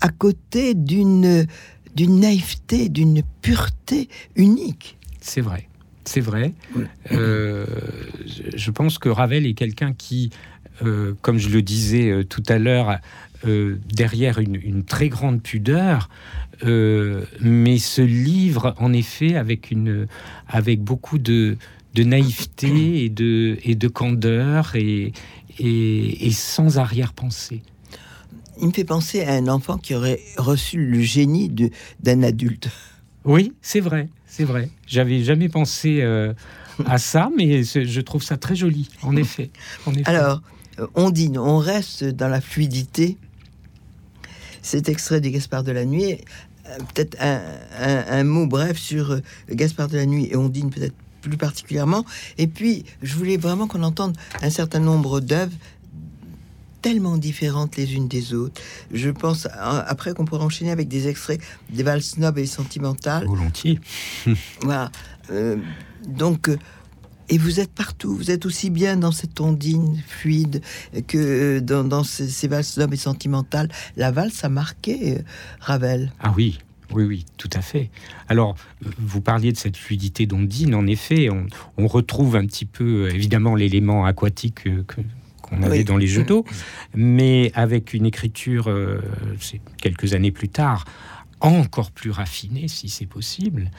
à 0.00 0.08
côté 0.08 0.74
d'une 0.74 1.46
d'une 1.94 2.20
naïveté, 2.20 2.90
d'une 2.90 3.22
pureté 3.40 4.10
unique. 4.34 4.98
C'est 5.22 5.40
vrai, 5.40 5.66
c'est 6.04 6.20
vrai. 6.20 6.52
je 7.10 8.70
pense 8.70 8.98
que 8.98 9.08
Ravel 9.08 9.46
est 9.46 9.54
quelqu'un 9.54 9.94
qui 9.94 10.30
euh, 10.84 11.14
comme 11.22 11.38
je 11.38 11.48
le 11.48 11.62
disais 11.62 12.10
euh, 12.10 12.24
tout 12.24 12.42
à 12.48 12.58
l'heure, 12.58 12.98
euh, 13.46 13.78
derrière 13.94 14.38
une, 14.38 14.82
très 14.84 15.08
grande 15.08 15.42
pudeur, 15.42 16.08
mais 16.62 17.78
ce 17.78 18.00
livre, 18.00 18.74
en 18.78 18.92
effet, 18.94 19.36
avec, 19.36 19.70
une, 19.70 20.06
avec 20.48 20.80
beaucoup 20.80 21.18
de, 21.18 21.56
naïveté 21.96 23.04
et 23.04 23.08
de, 23.10 23.58
et 23.62 23.74
de 23.74 23.88
candeur 23.88 24.74
et, 24.74 25.12
et, 25.58 26.30
sans 26.30 26.78
arrière-pensée. 26.78 27.62
Il 28.60 28.68
me 28.68 28.72
fait 28.72 28.84
penser 28.84 29.22
à 29.22 29.34
un 29.34 29.48
enfant 29.48 29.76
qui 29.76 29.94
aurait 29.94 30.20
reçu 30.38 30.78
le 30.78 31.02
génie 31.02 31.50
d'un 32.00 32.22
adulte. 32.22 32.70
Oui, 33.24 33.52
c'est 33.60 33.80
vrai, 33.80 34.08
c'est 34.26 34.44
vrai. 34.44 34.70
J'avais 34.86 35.22
jamais 35.22 35.50
pensé 35.50 36.02
à 36.86 36.96
ça, 36.96 37.30
mais 37.36 37.64
je 37.64 38.00
trouve 38.00 38.22
ça 38.22 38.38
très 38.38 38.56
joli, 38.56 38.88
en 39.02 39.14
effet. 39.14 39.50
En 39.84 39.92
effet. 39.92 40.06
Alors, 40.06 40.40
on 40.94 41.10
dit, 41.10 41.32
on 41.36 41.58
reste 41.58 42.04
dans 42.04 42.28
la 42.28 42.40
fluidité. 42.40 43.16
Cet 44.62 44.88
extrait 44.88 45.20
de 45.20 45.28
Gaspard 45.28 45.62
de 45.62 45.72
la 45.72 45.84
Nuit, 45.84 46.12
euh, 46.68 46.78
peut-être 46.92 47.16
un, 47.20 48.24
mot 48.24 48.46
bref 48.46 48.76
sur 48.76 49.12
euh, 49.12 49.20
Gaspard 49.50 49.88
de 49.88 49.96
la 49.96 50.06
Nuit 50.06 50.28
et 50.30 50.36
Ondine 50.36 50.70
peut-être 50.70 50.94
plus 51.22 51.36
particulièrement. 51.36 52.04
Et 52.38 52.46
puis, 52.46 52.84
je 53.02 53.14
voulais 53.14 53.36
vraiment 53.36 53.66
qu'on 53.66 53.82
entende 53.82 54.16
un 54.42 54.50
certain 54.50 54.80
nombre 54.80 55.20
d'œuvres 55.20 55.52
tellement 56.82 57.16
différentes 57.16 57.76
les 57.76 57.94
unes 57.94 58.06
des 58.06 58.32
autres. 58.32 58.60
Je 58.92 59.10
pense 59.10 59.48
après 59.52 60.14
qu'on 60.14 60.24
pourrait 60.24 60.44
enchaîner 60.44 60.70
avec 60.70 60.86
des 60.86 61.08
extraits 61.08 61.40
des 61.70 61.82
valses 61.82 62.16
nobles 62.16 62.40
et 62.40 62.46
sentimentales. 62.46 63.26
Volontiers. 63.26 63.80
voilà. 64.60 64.92
donc, 66.06 66.48
et 67.28 67.38
vous 67.38 67.60
êtes 67.60 67.72
partout, 67.72 68.14
vous 68.14 68.30
êtes 68.30 68.46
aussi 68.46 68.70
bien 68.70 68.96
dans 68.96 69.12
cette 69.12 69.40
ondine 69.40 70.02
fluide 70.06 70.62
que 71.08 71.58
dans, 71.58 72.04
ces, 72.04 72.48
valses 72.48 72.78
d'hommes 72.78 72.92
et 72.92 72.98
sentimentales. 72.98 73.68
La 73.96 74.10
valse 74.10 74.44
a 74.44 74.48
marqué 74.48 75.18
euh, 75.18 75.22
Ravel. 75.60 76.12
Ah 76.20 76.32
oui, 76.36 76.58
oui, 76.92 77.04
oui, 77.04 77.26
tout 77.36 77.50
à 77.52 77.62
fait. 77.62 77.90
Alors, 78.28 78.54
vous 78.80 79.20
parliez 79.20 79.52
de 79.52 79.56
cette 79.56 79.76
fluidité 79.76 80.26
d'ondine. 80.26 80.74
En 80.74 80.86
effet, 80.86 81.28
on, 81.76 81.86
retrouve 81.86 82.36
un 82.36 82.46
petit 82.46 82.64
peu, 82.64 83.08
évidemment, 83.12 83.54
l'élément 83.54 84.04
aquatique 84.04 84.66
euh, 84.66 84.84
qu'on 85.42 85.62
avait 85.62 85.84
dans 85.84 85.96
les 85.96 86.06
jeux 86.06 86.24
d'eau, 86.24 86.44
mais 86.94 87.50
avec 87.54 87.94
une 87.94 88.06
écriture, 88.06 88.68
euh, 88.68 89.00
c'est 89.40 89.60
quelques 89.80 90.14
années 90.14 90.32
plus 90.32 90.48
tard, 90.48 90.84
encore 91.40 91.90
plus 91.90 92.10
raffinée, 92.10 92.68
si 92.68 92.88
c'est 92.88 93.06
possible. 93.06 93.70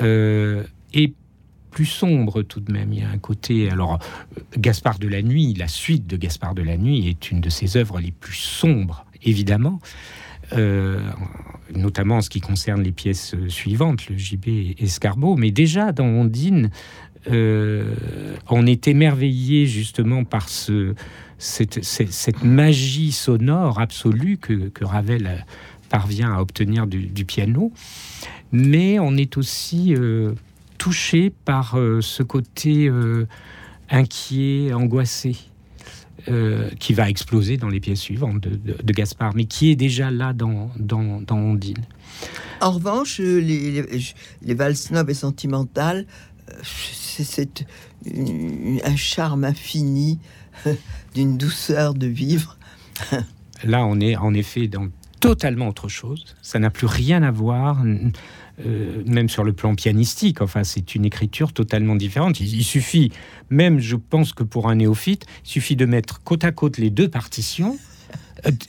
et 0.00 1.14
plus 1.70 1.86
sombre 1.86 2.42
tout 2.42 2.60
de 2.60 2.72
même. 2.72 2.92
Il 2.92 3.00
y 3.00 3.02
a 3.02 3.08
un 3.08 3.18
côté. 3.18 3.70
Alors, 3.70 3.98
Gaspard 4.56 4.98
de 4.98 5.08
la 5.08 5.22
Nuit, 5.22 5.54
la 5.54 5.68
suite 5.68 6.06
de 6.06 6.16
Gaspard 6.16 6.54
de 6.54 6.62
la 6.62 6.76
Nuit 6.76 7.08
est 7.08 7.30
une 7.30 7.40
de 7.40 7.48
ses 7.48 7.76
œuvres 7.76 8.00
les 8.00 8.12
plus 8.12 8.36
sombres, 8.36 9.04
évidemment. 9.22 9.80
Euh, 10.52 10.98
notamment 11.74 12.16
en 12.16 12.20
ce 12.20 12.30
qui 12.30 12.40
concerne 12.40 12.82
les 12.82 12.90
pièces 12.90 13.36
suivantes, 13.48 14.08
le 14.08 14.16
gibet 14.16 14.74
escargot. 14.78 15.36
Mais 15.36 15.52
déjà, 15.52 15.92
dans 15.92 16.06
Ondine, 16.06 16.70
euh, 17.30 17.94
on 18.48 18.66
est 18.66 18.88
émerveillé 18.88 19.66
justement 19.66 20.24
par 20.24 20.48
ce, 20.48 20.94
cette, 21.38 22.42
magie 22.42 23.12
sonore 23.12 23.80
absolue 23.80 24.38
que, 24.38 24.70
Ravel 24.82 25.44
parvient 25.88 26.32
à 26.32 26.40
obtenir 26.40 26.86
du, 26.86 27.24
piano. 27.24 27.72
Mais 28.52 28.98
on 28.98 29.16
est 29.16 29.36
aussi 29.36 29.94
euh, 29.94 30.32
touché 30.80 31.30
par 31.44 31.78
euh, 31.78 32.00
ce 32.00 32.22
côté 32.22 32.88
euh, 32.88 33.28
inquiet, 33.90 34.72
angoissé. 34.72 35.36
Euh, 36.28 36.68
qui 36.78 36.92
va 36.92 37.08
exploser 37.08 37.56
dans 37.56 37.70
les 37.70 37.80
pièces 37.80 38.00
suivantes 38.00 38.40
de, 38.42 38.92
Gaspard, 38.92 39.32
mais 39.34 39.46
qui 39.46 39.70
est 39.70 39.74
déjà 39.74 40.10
là 40.10 40.34
dans, 40.34 40.70
dans, 40.76 41.24
Ondine. 41.30 41.82
En 42.60 42.72
revanche, 42.72 43.20
les, 43.20 43.82
les, 44.42 44.54
valses 44.54 44.90
nobles 44.90 45.12
et 45.12 45.14
sentimentales, 45.14 46.04
c'est 46.62 47.64
un 48.84 48.96
charme 48.96 49.44
infini, 49.44 50.18
d'une 51.14 51.38
douceur 51.38 51.94
de 51.94 52.06
vivre. 52.06 52.58
là, 53.64 53.86
on 53.86 53.98
est 53.98 54.16
en 54.16 54.34
effet 54.34 54.68
dans 54.68 54.88
totalement 55.20 55.68
autre 55.68 55.88
chose. 55.88 56.36
Ça 56.42 56.58
n'a 56.58 56.68
plus 56.68 56.86
rien 56.86 57.22
à 57.22 57.30
voir. 57.30 57.82
Euh, 58.66 59.02
même 59.06 59.28
sur 59.28 59.44
le 59.44 59.52
plan 59.52 59.74
pianistique. 59.74 60.40
Enfin, 60.40 60.64
c'est 60.64 60.94
une 60.94 61.04
écriture 61.04 61.52
totalement 61.52 61.96
différente. 61.96 62.40
Il, 62.40 62.64
suffit, 62.64 63.10
même 63.48 63.78
je 63.78 63.96
pense 63.96 64.32
que 64.32 64.42
pour 64.42 64.68
un 64.68 64.76
néophyte, 64.76 65.24
il 65.44 65.48
suffit 65.48 65.76
de 65.76 65.86
mettre 65.86 66.22
côte 66.22 66.44
à 66.44 66.52
côte 66.52 66.78
les 66.78 66.90
deux 66.90 67.08
partitions 67.08 67.78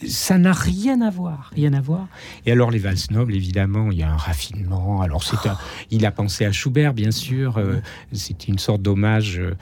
ça 0.06 0.38
n'a 0.38 0.52
rien 0.52 1.00
à 1.00 1.10
voir, 1.10 1.50
rien 1.54 1.72
à 1.72 1.80
voir. 1.80 2.08
Et 2.46 2.52
alors 2.52 2.70
les 2.70 2.78
valses 2.78 3.10
nobles, 3.10 3.34
évidemment, 3.34 3.90
il 3.90 3.98
y 3.98 4.02
a 4.02 4.10
un 4.10 4.16
raffinement. 4.16 5.02
Alors 5.02 5.22
c'est 5.22 5.36
il 5.90 6.06
a 6.06 6.10
pensé 6.10 6.44
à 6.44 6.52
Schubert, 6.52 6.94
bien 6.94 7.10
sûr. 7.10 7.58
Euh, 7.58 7.80
c'est 8.12 8.48
une 8.48 8.58
sorte 8.58 8.82
d'hommage 8.82 9.38
euh, 9.40 9.54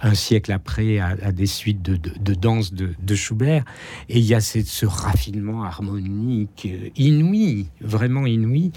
un 0.00 0.14
siècle 0.14 0.52
après 0.52 0.98
à, 0.98 1.32
des 1.32 1.46
suites 1.46 1.82
de, 1.82 1.96
de, 1.96 2.34
danse 2.34 2.72
de, 2.72 3.14
Schubert. 3.14 3.64
Et 4.08 4.18
il 4.18 4.24
y 4.24 4.34
a 4.34 4.40
ce 4.40 4.86
raffinement 4.86 5.64
harmonique 5.64 6.68
inouï, 6.96 7.66
vraiment 7.80 8.26
inouï. 8.26 8.72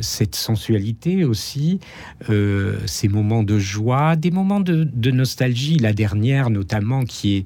cette 0.00 0.34
sensualité 0.34 1.24
aussi, 1.24 1.80
ces 2.28 3.08
moments 3.08 3.42
de 3.42 3.58
joie, 3.58 4.16
des 4.16 4.30
moments 4.30 4.60
de 4.60 5.10
nostalgie. 5.10 5.78
La 5.78 5.92
dernière, 5.92 6.50
notamment, 6.50 7.04
qui 7.04 7.36
est 7.36 7.44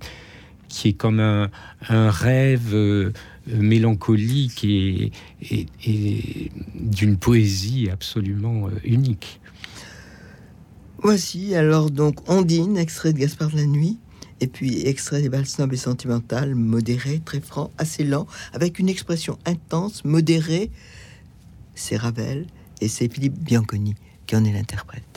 qui 0.68 0.88
est 0.88 0.92
comme 0.92 1.20
un, 1.20 1.50
rêve 1.88 2.74
euh, 2.74 3.12
mélancolique 3.46 4.64
et, 4.64 5.12
d'une 6.74 7.16
poésie 7.16 7.88
absolument 7.90 8.68
euh, 8.68 8.70
unique. 8.84 9.40
Voici 10.98 11.54
alors 11.54 11.90
donc 11.90 12.28
Ondine, 12.28 12.76
extrait 12.76 13.12
de 13.12 13.18
Gaspard 13.18 13.50
de 13.50 13.56
la 13.56 13.66
Nuit, 13.66 13.98
et 14.40 14.46
puis 14.46 14.86
extrait 14.86 15.22
des 15.22 15.28
valses 15.28 15.58
nobles 15.58 15.74
et 15.74 15.78
sentimentales, 15.78 16.54
modéré, 16.54 17.20
très 17.24 17.40
franc, 17.40 17.70
assez 17.78 18.04
lent, 18.04 18.26
avec 18.52 18.78
une 18.78 18.88
expression 18.88 19.38
intense, 19.44 20.04
modérée. 20.04 20.70
C'est 21.74 21.96
Ravel 21.96 22.46
et 22.80 22.88
c'est 22.88 23.12
Philippe 23.12 23.38
Bianconi 23.38 23.94
qui 24.26 24.36
en 24.36 24.44
est 24.44 24.52
l'interprète. 24.52 25.15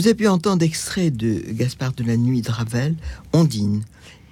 Vous 0.00 0.06
avez 0.06 0.14
pu 0.14 0.28
entendre 0.28 0.62
extrait 0.62 1.10
de 1.10 1.42
Gaspard 1.50 1.92
de 1.92 2.04
la 2.04 2.16
Nuit 2.16 2.40
de 2.40 2.50
Ravel, 2.50 2.96
Ondine, 3.34 3.82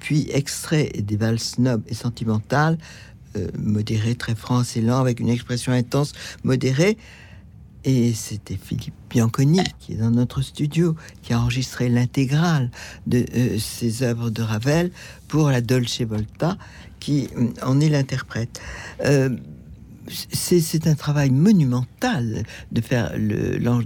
puis 0.00 0.26
extrait 0.32 0.90
des 0.98 1.18
valses 1.18 1.58
nobles 1.58 1.84
et 1.88 1.94
sentimentales, 1.94 2.78
euh, 3.36 3.48
modéré, 3.58 4.14
très 4.14 4.34
franc 4.34 4.62
et 4.74 4.80
lent, 4.80 4.98
avec 4.98 5.20
une 5.20 5.28
expression 5.28 5.72
intense, 5.72 6.14
modérée. 6.42 6.96
Et 7.84 8.14
c'était 8.14 8.56
Philippe 8.56 8.94
Bianconi, 9.10 9.60
qui 9.78 9.92
est 9.92 9.96
dans 9.96 10.10
notre 10.10 10.40
studio, 10.40 10.96
qui 11.20 11.34
a 11.34 11.38
enregistré 11.38 11.90
l'intégrale 11.90 12.70
de 13.06 13.26
euh, 13.36 13.58
ces 13.58 14.02
œuvres 14.02 14.30
de 14.30 14.40
Ravel 14.40 14.90
pour 15.28 15.50
la 15.50 15.60
Dolce 15.60 16.00
Volta, 16.00 16.56
qui 16.98 17.28
euh, 17.36 17.48
en 17.60 17.78
est 17.80 17.90
l'interprète 17.90 18.58
c'est 20.10 20.86
un 20.86 20.94
travail 20.94 21.30
monumental 21.30 22.44
de 22.72 22.80
faire 22.80 23.12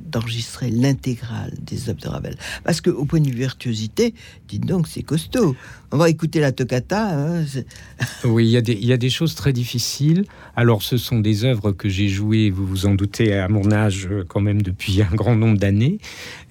d'enregistrer 0.07 0.71
l'intégrale 0.71 1.53
des 1.61 1.89
œuvres 1.89 2.01
de 2.01 2.09
Ravel. 2.09 2.37
Parce 2.65 2.81
que 2.81 2.91
au 2.91 3.05
point 3.05 3.21
de 3.21 3.29
vue 3.29 3.37
virtuosité, 3.37 4.15
dites 4.49 4.67
donc, 4.67 4.89
c'est 4.89 5.03
costaud. 5.03 5.57
On 5.91 5.97
va 5.97 6.09
écouter 6.09 6.41
la 6.41 6.53
toccata. 6.53 7.11
Hein, 7.11 7.45
oui, 8.25 8.47
il 8.47 8.51
y, 8.51 8.93
a 8.93 8.97
des, 8.97 9.11
choses 9.11 9.35
très 9.35 9.53
difficiles. 9.53 10.25
Alors, 10.57 10.83
ce 10.83 10.97
sont 10.97 11.21
des 11.21 11.45
œuvres 11.45 11.73
que 11.73 11.89
j'ai 11.89 12.09
jouées, 12.09 12.51
vous 12.51 12.67
vous 12.67 12.87
en 12.87 12.95
doutez, 12.95 13.35
à 13.35 13.49
mon 13.49 13.71
âge, 13.73 14.09
quand 14.29 14.41
même 14.41 14.63
depuis 14.63 15.03
un 15.03 15.15
grand 15.15 15.37
nombre 15.37 15.59
d'années. 15.59 15.99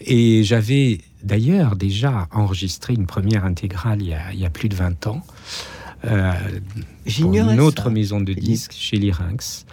Et 0.02 0.44
j'avais 0.44 1.00
d'ailleurs 1.24 1.76
déjà 1.76 2.28
enregistré 2.32 2.94
une 2.94 3.06
première 3.06 3.46
intégrale 3.46 4.02
il 4.02 4.10
y 4.10 4.14
a, 4.14 4.34
il 4.34 4.40
y 4.40 4.46
a 4.46 4.50
plus 4.50 4.70
de 4.70 4.76
20 4.76 5.08
ans 5.08 5.24
euh, 6.06 6.34
une 7.20 7.60
autre 7.60 7.90
maison 7.90 8.20
de 8.20 8.34
disques 8.34 8.74
chez 8.76 8.98
Lyrinx. 8.98 9.66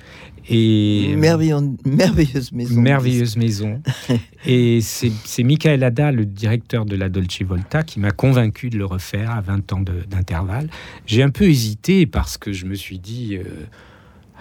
Et 0.51 1.15
merveilleuse 1.17 2.53
maison. 2.53 2.81
Merveilleuse 2.81 3.37
maison. 3.37 3.83
et 4.47 4.81
c'est 4.81 5.43
Michael 5.43 5.85
Ada, 5.85 6.11
le 6.11 6.25
directeur 6.25 6.87
de 6.87 6.97
la 6.97 7.11
Dolce 7.11 7.43
Volta, 7.43 7.83
qui 7.83 8.01
m'a 8.01 8.13
convaincu 8.13 8.71
de 8.71 8.79
le 8.79 8.87
refaire 8.87 9.31
à 9.31 9.43
20 9.43 9.73
ans 9.75 9.81
d'intervalle. 9.81 10.71
J'ai 11.07 11.23
un 11.23 11.29
peu 11.29 11.45
hésité 11.45 12.07
parce 12.07 12.39
que 12.39 12.53
je 12.53 12.65
me 12.65 12.75
suis 12.75 12.99
dit, 12.99 13.37
euh, 13.37 13.45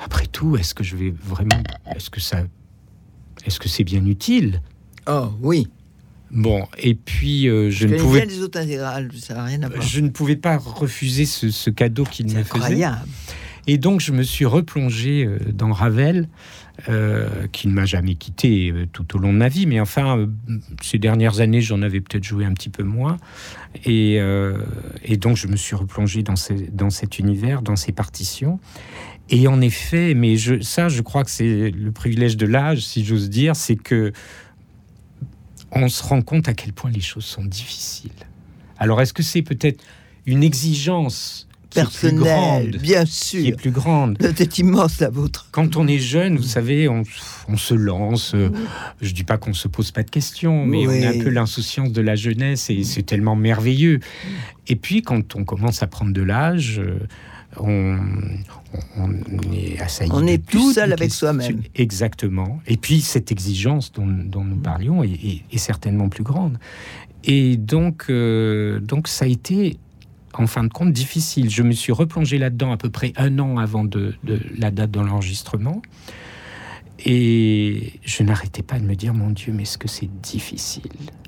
après 0.02 0.28
tout, 0.28 0.56
est-ce 0.56 0.74
que 0.74 0.84
je 0.84 0.96
vais 0.96 1.14
vraiment, 1.24 1.62
est-ce 1.94 2.10
que 2.10 2.22
ça, 2.22 2.44
est-ce 3.46 3.60
que 3.60 3.68
c'est 3.68 3.84
bien 3.84 4.06
utile? 4.06 4.62
Oh 5.08 5.32
oui. 5.42 5.68
Bon, 6.32 6.68
et 6.78 6.96
puis 6.96 7.48
euh, 7.48 7.70
je, 7.72 7.88
ne 7.88 7.98
pouvais 7.98 8.26
les 8.26 8.42
autres 8.42 8.60
intégrales, 8.60 9.10
ça 9.18 9.42
rien 9.44 9.64
à 9.64 9.70
voir. 9.70 9.82
Je 9.82 10.02
ne 10.02 10.10
pouvais 10.10 10.36
pas 10.36 10.58
refuser 10.58 11.26
ce, 11.26 11.70
cadeau 11.70 12.04
qu'il 12.04 12.28
me 12.28 12.44
faisait. 12.44 12.86
Et 13.70 13.78
donc 13.78 14.00
je 14.00 14.12
me 14.12 14.24
suis 14.24 14.46
replongé 14.46 15.26
euh, 15.26 15.40
dans 15.52 15.72
Ravel, 15.72 16.28
euh, 16.90 17.48
qui 17.52 17.68
ne 17.68 17.74
m'a 17.74 17.86
jamais 17.86 18.16
quitté 18.16 18.74
tout 18.94 19.16
au 19.16 19.20
long 19.20 19.34
de 19.34 19.38
ma 19.38 19.50
vie, 19.50 19.66
mais 19.66 19.80
enfin 19.80 20.28
ces 20.82 21.00
dernières 21.00 21.40
années 21.40 21.62
j'en 21.62 21.82
avais 21.82 22.02
peut-être 22.02 22.24
joué 22.24 22.46
un 22.46 22.54
petit 22.54 22.70
peu 22.70 22.84
moins, 22.84 23.18
et, 23.86 24.20
et, 25.04 25.18
donc 25.18 25.38
je 25.38 25.48
me 25.48 25.56
suis 25.56 25.76
replongé 25.76 26.24
dans 26.24 26.36
cet 26.90 27.20
univers, 27.20 27.62
dans 27.62 27.76
ces 27.76 27.92
partitions. 27.92 28.60
Et 29.30 29.48
en 29.48 29.60
effet, 29.60 30.14
mais 30.14 30.38
je, 30.38 30.62
ça 30.62 30.88
je 30.88 31.02
crois 31.02 31.26
que 31.26 31.32
c'est 31.32 31.72
le 31.72 31.92
privilège 31.92 32.38
de 32.38 32.46
l'âge, 32.46 32.86
si 32.86 33.04
j'ose 33.04 33.30
dire, 33.30 33.58
c'est 33.58 33.76
que 33.76 34.14
on 35.72 35.89
se 35.89 36.03
rend 36.03 36.22
compte 36.22 36.47
à 36.49 36.53
quel 36.53 36.74
point 36.74 36.91
les 36.91 37.01
choses 37.01 37.26
sont 37.26 37.43
difficiles. 37.43 38.11
Alors, 38.78 39.01
est-ce 39.01 39.13
que 39.13 39.24
c'est 39.24 39.41
peut-être 39.41 39.84
une 40.26 40.43
exigence 40.43 41.47
personnelle, 41.74 42.78
bien 42.82 43.05
sûr, 43.05 43.41
qui 43.41 43.47
est 43.49 43.55
plus 43.55 43.72
grande? 43.72 44.18
C'est 44.36 44.59
immense 44.59 44.99
la 44.99 45.09
vôtre. 45.09 45.47
Quand 45.51 45.76
on 45.76 45.88
est 45.88 45.99
jeune, 45.99 46.38
vous 46.38 46.43
savez, 46.43 46.88
on, 46.88 47.03
se 47.57 47.74
lance. 47.74 48.34
Euh, 48.36 48.49
je 49.01 49.11
dis 49.13 49.24
pas 49.24 49.38
qu'on 49.38 49.53
se 49.53 49.68
pose 49.68 49.91
pas 49.91 50.03
de 50.03 50.09
questions, 50.09 50.65
mais 50.65 50.88
on 50.88 51.03
a 51.03 51.09
un 51.09 51.20
peu 51.20 51.30
l'insouciance 51.30 51.91
de 51.91 52.01
la 52.01 52.15
jeunesse 52.15 52.70
et 52.70 52.84
c'est 52.84 53.03
tellement 53.03 53.36
merveilleux. 53.36 53.99
Et 54.68 54.76
puis, 54.76 55.01
quand 55.01 55.36
on 55.36 55.43
commence 55.43 55.84
à 55.84 55.88
prendre 55.88 56.13
de 56.13 56.22
l'âge, 56.22 56.80
euh, 56.80 56.99
on, 57.60 57.97
on, 58.97 59.53
est 59.53 59.80
assailli. 59.80 60.12
On 60.14 60.26
est 60.26 60.38
plus 60.38 60.74
seul 60.74 60.93
avec 60.93 61.12
soi-même. 61.12 61.62
Exactement. 61.76 62.60
Et 62.68 62.78
puis 62.78 63.01
cette 63.01 63.32
exigence 63.32 63.91
dont, 63.91 64.05
nous 64.05 64.55
parlions 64.58 65.03
est, 65.03 65.58
certainement 65.58 66.10
plus 66.10 66.24
grande. 66.24 66.58
Et 67.24 67.58
donc, 67.58 68.05
euh, 68.10 68.80
donc 68.80 69.08
ça 69.08 69.26
a 69.26 69.28
été 69.28 69.78
en 70.34 70.47
fin 70.47 70.64
de 70.64 70.70
compte 70.70 70.93
difficile. 70.93 71.49
Je 71.49 71.64
me 71.64 71.72
suis 71.72 71.91
replongé 71.91 72.38
là-dedans 72.38 72.72
à 72.72 72.78
peu 72.78 72.89
près 72.89 73.14
un 73.18 73.39
an 73.39 73.58
avant 73.58 73.84
de, 73.84 74.14
de 74.24 74.39
la 74.58 74.72
date 74.72 74.91
de 74.91 74.99
l'enregistrement. 74.99 75.82
Et 77.06 77.93
je 78.04 78.24
n'arrêtais 78.24 78.64
pas 78.64 78.80
de 78.80 78.86
me 78.86 78.95
dire, 78.95 79.14
mon 79.14 79.30
Dieu, 79.30 79.54
mais 79.54 79.64
est-ce 79.64 79.78
que 79.78 79.88
c'est 79.88 80.10
difficile? 80.22 80.84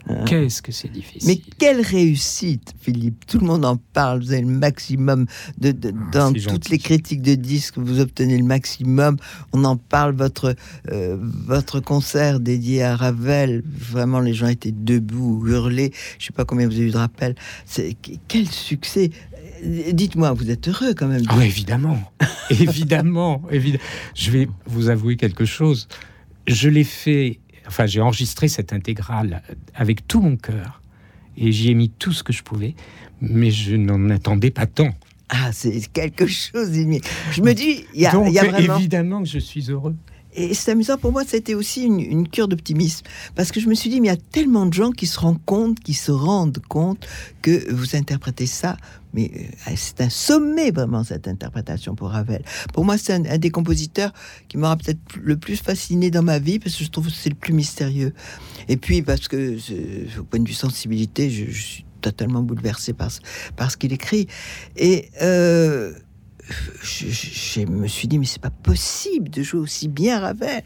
Ah. 0.08 0.24
Qu'est-ce 0.26 0.62
que 0.64 0.72
c'est 0.72 0.92
difficile? 0.92 1.28
Mais 1.28 1.40
quelle 1.60 1.82
réussite, 1.82 2.74
Philippe? 2.82 3.28
Tout 3.28 3.40
le 3.40 3.46
monde 3.46 3.64
en 3.64 3.78
parle. 3.78 4.22
Vous 4.22 4.32
avez 4.32 4.42
le 4.42 4.48
maximum 4.48 5.28
de, 5.60 5.76
ah, 5.84 5.92
dans 6.12 6.34
toutes 6.34 6.70
les 6.70 6.80
critiques 6.80 7.22
de 7.22 7.36
disques. 7.36 7.78
Vous 7.78 8.00
obtenez 8.00 8.38
le 8.38 8.44
maximum. 8.44 9.18
On 9.54 9.64
en 9.66 9.78
parle. 9.78 10.16
Votre 10.16 10.56
euh, 10.92 11.18
votre 11.20 11.80
concert 11.80 12.40
dédié 12.40 12.82
à 12.84 12.96
Ravel, 12.96 13.62
vraiment, 13.66 14.20
les 14.20 14.34
gens 14.34 14.48
étaient 14.48 14.74
debout, 14.76 15.46
hurlés. 15.48 15.92
Je 16.18 16.26
sais 16.26 16.34
pas 16.34 16.46
combien 16.46 16.68
vous 16.68 16.76
avez 16.76 16.88
eu 16.88 16.92
de 16.92 16.98
rappels. 16.98 17.36
C'est 17.66 17.96
quel 18.28 18.48
succès 18.48 19.12
Dites-moi, 19.64 20.34
vous 20.34 20.50
êtes 20.52 20.68
heureux 20.68 20.94
quand 20.94 21.08
même. 21.08 21.24
Ah 21.28 21.46
évidemment, 21.46 22.00
évidemment, 22.50 23.42
évidemment. 23.52 23.84
Je 24.16 24.32
vais 24.32 24.48
vous 24.66 24.90
avouer 24.90 25.18
quelque 25.18 25.46
chose. 25.46 25.88
Je 26.48 26.70
l'ai 26.70 26.84
fait, 26.84 27.40
enfin, 27.68 27.86
j'ai 27.86 28.02
enregistré 28.02 28.48
cette 28.48 28.74
intégrale 28.74 29.42
avec 29.76 30.08
tout 30.08 30.22
mon 30.22 30.38
cœur 30.38 30.82
et 31.38 31.52
j'y 31.52 31.70
ai 31.70 31.74
mis 31.74 31.90
tout 31.90 32.12
ce 32.12 32.24
que 32.24 32.34
je 32.34 32.44
pouvais, 32.44 32.76
mais 33.22 33.52
je 33.52 33.76
n'en 33.76 34.10
attendais 34.10 34.52
pas 34.52 34.66
tant. 34.66 34.92
Ah, 35.30 35.52
c'est 35.52 35.92
quelque 35.94 36.26
chose. 36.26 36.72
Je 36.74 37.42
me 37.42 37.54
dis, 37.54 37.86
il 37.94 38.02
y 38.02 38.08
a, 38.08 38.30
y 38.30 38.40
a 38.40 38.44
vraiment... 38.46 38.78
évidemment 38.78 39.22
que 39.22 39.30
je 39.30 39.40
suis 39.40 39.70
heureux. 39.70 39.96
Et 40.34 40.54
c'est 40.54 40.72
amusant 40.72 40.98
pour 40.98 41.12
moi, 41.12 41.24
c'était 41.26 41.56
aussi 41.56 41.84
une, 41.84 42.28
cure 42.28 42.48
d'optimisme. 42.48 43.06
Parce 43.36 43.52
que 43.52 43.60
je 43.60 43.68
me 43.68 43.74
suis 43.74 43.90
dit, 43.90 44.00
mais 44.00 44.08
il 44.08 44.12
y 44.12 44.14
a 44.14 44.18
tellement 44.18 44.66
de 44.66 44.74
gens 44.74 44.92
qui 44.92 45.08
se 45.08 45.20
rendent 45.20 45.44
compte, 45.46 45.80
qui 45.80 45.94
se 45.94 46.12
rendent 46.12 46.62
compte 46.68 47.08
que 47.42 47.72
vous 47.74 47.96
interprétez 47.96 48.46
ça. 48.46 48.78
Mais 49.14 49.32
euh, 49.36 49.72
c'est 49.76 50.02
un 50.02 50.10
sommet, 50.10 50.72
vraiment, 50.72 51.04
cette 51.04 51.28
interprétation 51.28 51.96
pour 51.96 52.10
Ravel. 52.10 52.44
Pour 52.74 52.86
moi, 52.86 52.98
c'est 52.98 53.14
un, 53.14 53.38
des 53.38 53.50
compositeurs 53.50 54.14
qui 54.48 54.58
m'aura 54.58 54.78
peut-être 54.78 55.00
le 55.22 55.38
plus 55.38 55.58
fasciné 55.58 56.12
dans 56.12 56.24
ma 56.24 56.40
vie, 56.40 56.60
parce 56.60 56.76
que 56.76 56.84
je 56.84 56.90
trouve 56.90 57.08
que 57.08 57.14
c'est 57.14 57.30
le 57.30 57.36
plus 57.36 57.54
mystérieux. 57.54 58.14
Et 58.68 58.78
puis, 58.78 59.02
parce 59.02 59.28
que, 59.28 59.58
au 60.20 60.24
point 60.24 60.40
de 60.40 60.48
vue 60.48 60.54
sensibilité, 60.54 61.30
je, 61.30 61.52
suis 61.52 61.86
totalement 62.02 62.42
bouleversé 62.42 62.94
par, 62.94 63.10
par 63.56 63.72
ce 63.72 63.78
qu'il 63.78 63.94
écrit. 63.94 64.28
Et. 64.76 65.10
Euh, 65.22 65.94
je, 66.82 67.66
me 67.66 67.88
suis 67.88 68.08
dit, 68.08 68.18
mais 68.18 68.26
c'est 68.26 68.42
pas 68.42 68.50
possible 68.50 69.30
de 69.30 69.44
jouer 69.44 69.60
aussi 69.60 69.88
bien 69.88 70.20
Ravel, 70.20 70.64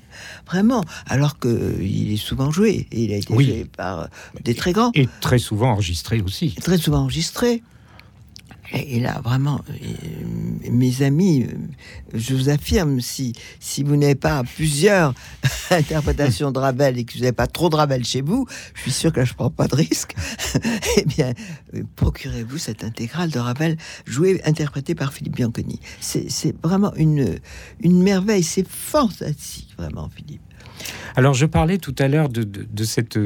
vraiment, 0.48 0.84
alors 1.08 1.39
qu'il 1.39 2.12
est 2.12 2.18
souvent 2.18 2.52
joué, 2.52 2.88
et 2.91 3.04
il 3.04 3.12
a 3.12 3.18
été 3.18 3.34
joué 3.34 3.66
par 3.66 4.08
des 4.44 4.56
très 4.56 4.72
grands. 4.72 4.91
Et 4.94 5.08
très 5.20 5.39
souvent 5.39 5.72
enregistré 5.72 6.22
aussi. 6.22 6.56
Très 6.56 6.78
souvent 6.78 7.00
enregistré. 7.00 7.64
Et, 8.72 8.99
là, 8.99 9.22
vraiment, 9.24 9.61
euh, 9.70 10.72
mes 10.72 11.01
amis, 11.01 11.43
euh, 11.43 11.55
je 12.14 12.34
vous 12.34 12.49
affirme, 12.49 13.01
si, 13.01 13.34
si 13.59 13.84
vous 13.84 13.97
n'avez 13.97 14.16
pas 14.16 14.43
plusieurs 14.43 15.14
interprétations 15.70 16.51
de 16.51 16.59
Ravel 16.59 16.97
et 16.97 17.03
que 17.03 17.14
vous 17.14 17.20
n'avez 17.20 17.34
pas 17.34 17.47
trop 17.47 17.70
de 17.70 17.76
Ravel 17.76 18.03
chez 18.03 18.22
vous, 18.22 18.47
je 18.74 18.82
suis 18.82 18.91
sûr 18.91 19.11
que 19.11 19.20
là, 19.20 19.26
je 19.26 19.34
ne 19.34 19.36
prends 19.36 19.49
pas 19.49 19.68
de 19.68 19.76
risque. 19.76 20.16
eh 20.97 21.05
bien, 21.05 21.34
euh, 21.76 21.84
procurez-vous 21.95 22.57
cette 22.57 22.84
intégrale 22.84 23.30
de 23.30 23.39
Ravel 23.39 23.78
jouée, 24.05 24.41
interprétée 24.45 24.95
par 24.95 25.14
Philippe 25.14 25.36
Bianconi. 25.36 25.80
C'est 25.99 26.55
vraiment 26.64 26.95
une, 26.95 27.39
une 27.82 28.01
merveille, 28.01 28.43
c'est 28.43 28.68
fantastique, 28.68 29.74
vraiment, 29.78 30.09
Philippe. 30.16 30.41
Alors, 31.16 31.34
je 31.34 31.45
parlais 31.45 31.78
tout 31.78 31.95
à 31.99 32.07
l'heure 32.07 32.30
de, 32.30 32.43
de, 32.43 32.84
cette 32.84 33.20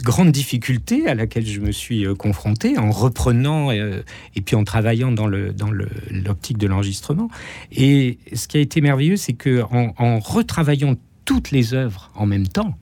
grande 0.00 0.32
difficulté 0.32 1.06
à 1.06 1.14
laquelle 1.14 1.46
je 1.46 1.60
me 1.60 1.72
suis 1.72 2.06
euh, 2.06 2.14
confronté 2.14 2.78
en 2.78 2.90
reprenant 2.90 3.70
euh, 3.70 4.02
et 4.34 4.40
puis 4.40 4.56
en 4.56 4.64
travaillant 4.64 5.12
dans 5.12 5.26
le 5.26 5.52
dans 5.52 5.70
l'optique 5.70 6.58
de 6.58 6.66
l'enregistrement. 6.66 7.28
Et 7.72 8.18
ce 8.32 8.48
qui 8.48 8.56
a 8.56 8.60
été 8.60 8.80
merveilleux, 8.80 9.16
c'est 9.16 9.34
que 9.34 9.62
en, 9.70 10.18
retravaillant 10.18 10.96
toutes 11.24 11.50
les 11.50 11.74
œuvres 11.74 12.10
en 12.14 12.26
même 12.26 12.48
temps, 12.48 12.76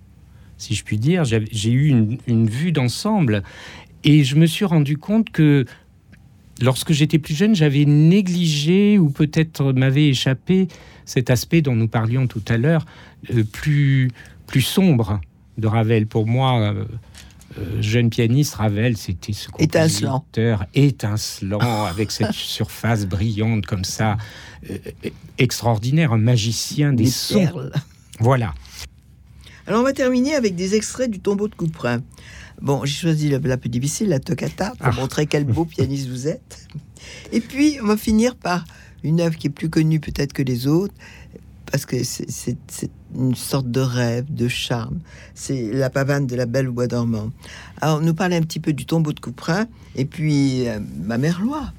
si 0.56 0.74
je 0.74 0.84
puis 0.84 0.98
dire, 0.98 1.24
j'ai 1.24 1.70
eu 1.70 1.88
une, 2.26 2.46
vue 2.46 2.72
d'ensemble 2.72 3.42
et 4.04 4.24
je 4.24 4.36
me 4.36 4.46
suis 4.46 4.64
rendu 4.64 4.98
compte 4.98 5.30
que 5.30 5.64
lorsque 6.60 6.92
j'étais 6.92 7.18
plus 7.18 7.34
jeune, 7.34 7.54
j'avais 7.54 7.84
négligé 7.86 8.98
ou 8.98 9.10
peut-être 9.10 9.72
m'avait 9.72 10.08
échappé 10.08 10.68
cet 11.06 11.30
aspect 11.30 11.62
dont 11.62 11.74
nous 11.74 11.88
parlions 11.88 12.26
tout 12.26 12.42
à 12.48 12.56
l'heure, 12.56 12.84
euh, 13.34 13.42
plus 13.44 14.10
plus 14.46 14.62
sombre 14.62 15.20
de 15.58 15.66
Ravel. 15.66 16.06
Pour 16.06 16.26
moi, 16.26 16.60
euh, 16.60 16.84
euh, 17.58 17.82
jeune 17.82 18.10
pianiste, 18.10 18.54
Ravel, 18.54 18.96
c'était 18.96 19.32
ce 19.32 19.48
étincelant, 19.58 20.24
étincelant 20.74 21.84
avec 21.86 22.12
cette 22.12 22.32
surface 22.32 23.06
brillante 23.06 23.66
comme 23.66 23.84
ça, 23.84 24.18
euh, 24.70 24.78
extraordinaire, 25.38 26.12
un 26.12 26.18
magicien 26.18 26.92
des, 26.92 27.06
sons. 27.06 27.48
Voilà. 28.20 28.54
Alors 29.66 29.80
on 29.80 29.84
va 29.84 29.92
terminer 29.92 30.34
avec 30.34 30.54
des 30.54 30.74
extraits 30.74 31.10
du 31.10 31.20
tombeau 31.20 31.48
de 31.48 31.54
Couperin. 31.54 32.02
Bon, 32.60 32.84
j'ai 32.84 32.94
choisi 32.94 33.30
la, 33.30 33.56
plus 33.56 33.70
difficile, 33.70 34.10
la 34.10 34.20
toccata, 34.20 34.74
pour 34.78 34.88
ah. 34.88 34.92
montrer 34.92 35.26
quel 35.26 35.44
beau 35.44 35.64
pianiste 35.76 36.08
vous 36.08 36.28
êtes. 36.28 36.68
Et 37.32 37.40
puis 37.40 37.78
on 37.82 37.86
va 37.86 37.96
finir 37.96 38.36
par 38.36 38.64
une 39.02 39.20
œuvre 39.20 39.36
qui 39.36 39.48
est 39.48 39.50
plus 39.50 39.70
connue 39.70 39.98
peut-être 39.98 40.32
que 40.32 40.42
les 40.42 40.66
autres, 40.66 40.94
parce 41.70 41.86
que 41.86 42.02
c'est 42.02 42.56
une 43.14 43.34
sorte 43.34 43.70
de 43.70 43.80
rêve, 43.80 44.32
de 44.32 44.48
charme. 44.48 45.00
C'est 45.34 45.72
la 45.72 45.90
pavane 45.90 46.26
de 46.26 46.36
la 46.36 46.46
Belle 46.46 46.68
Bois 46.68 46.86
dormant. 46.86 47.30
Alors, 47.80 48.00
nous 48.00 48.14
parler 48.14 48.36
un 48.36 48.42
petit 48.42 48.60
peu 48.60 48.72
du 48.72 48.86
tombeau 48.86 49.12
de 49.12 49.20
Couperin 49.20 49.66
et 49.96 50.04
puis 50.04 50.68
euh, 50.68 50.80
ma 51.02 51.18
mère 51.18 51.40
Loi. 51.40 51.72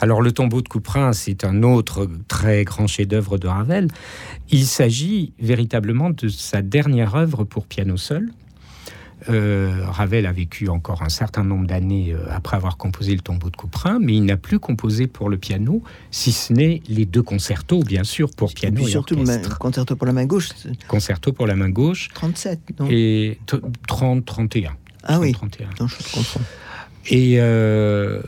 Alors, 0.00 0.20
le 0.20 0.32
tombeau 0.32 0.60
de 0.60 0.68
Couperin, 0.68 1.12
c'est 1.12 1.44
un 1.44 1.62
autre 1.62 2.08
très 2.28 2.64
grand 2.64 2.86
chef-d'œuvre 2.86 3.38
de 3.38 3.48
Ravel. 3.48 3.88
Il 4.50 4.66
s'agit 4.66 5.32
véritablement 5.38 6.10
de 6.10 6.28
sa 6.28 6.60
dernière 6.62 7.14
œuvre 7.14 7.44
pour 7.44 7.66
piano 7.66 7.96
seul, 7.96 8.30
euh, 9.28 9.84
Ravel 9.86 10.26
a 10.26 10.32
vécu 10.32 10.68
encore 10.68 11.02
un 11.02 11.08
certain 11.08 11.44
nombre 11.44 11.66
d'années 11.66 12.12
euh, 12.12 12.26
après 12.30 12.56
avoir 12.56 12.76
composé 12.76 13.14
le 13.14 13.20
tombeau 13.20 13.50
de 13.50 13.56
Couperin, 13.56 13.98
mais 14.00 14.14
il 14.14 14.24
n'a 14.24 14.36
plus 14.36 14.58
composé 14.58 15.06
pour 15.06 15.28
le 15.28 15.36
piano, 15.36 15.82
si 16.10 16.32
ce 16.32 16.52
n'est 16.52 16.82
les 16.88 17.06
deux 17.06 17.22
concertos, 17.22 17.80
bien 17.80 18.04
sûr, 18.04 18.30
pour 18.36 18.52
piano 18.52 18.86
et, 18.86 18.90
surtout 18.90 19.16
le 19.16 19.56
concerto 19.58 19.96
pour 19.96 20.06
la 20.06 20.12
main 20.12 20.26
gauche. 20.26 20.50
Concerto 20.88 21.32
pour 21.32 21.46
la 21.46 21.56
main 21.56 21.70
gauche. 21.70 22.08
37, 22.14 22.60
non? 22.78 22.88
Et 22.90 23.38
30, 23.86 24.24
31. 24.24 24.76
Ah 25.04 25.18
oui, 25.20 25.32
31. 25.32 25.68
Non, 25.80 25.86
je 25.88 25.96
comprends. 26.12 26.40
Et 27.08 27.36
euh, 27.38 28.20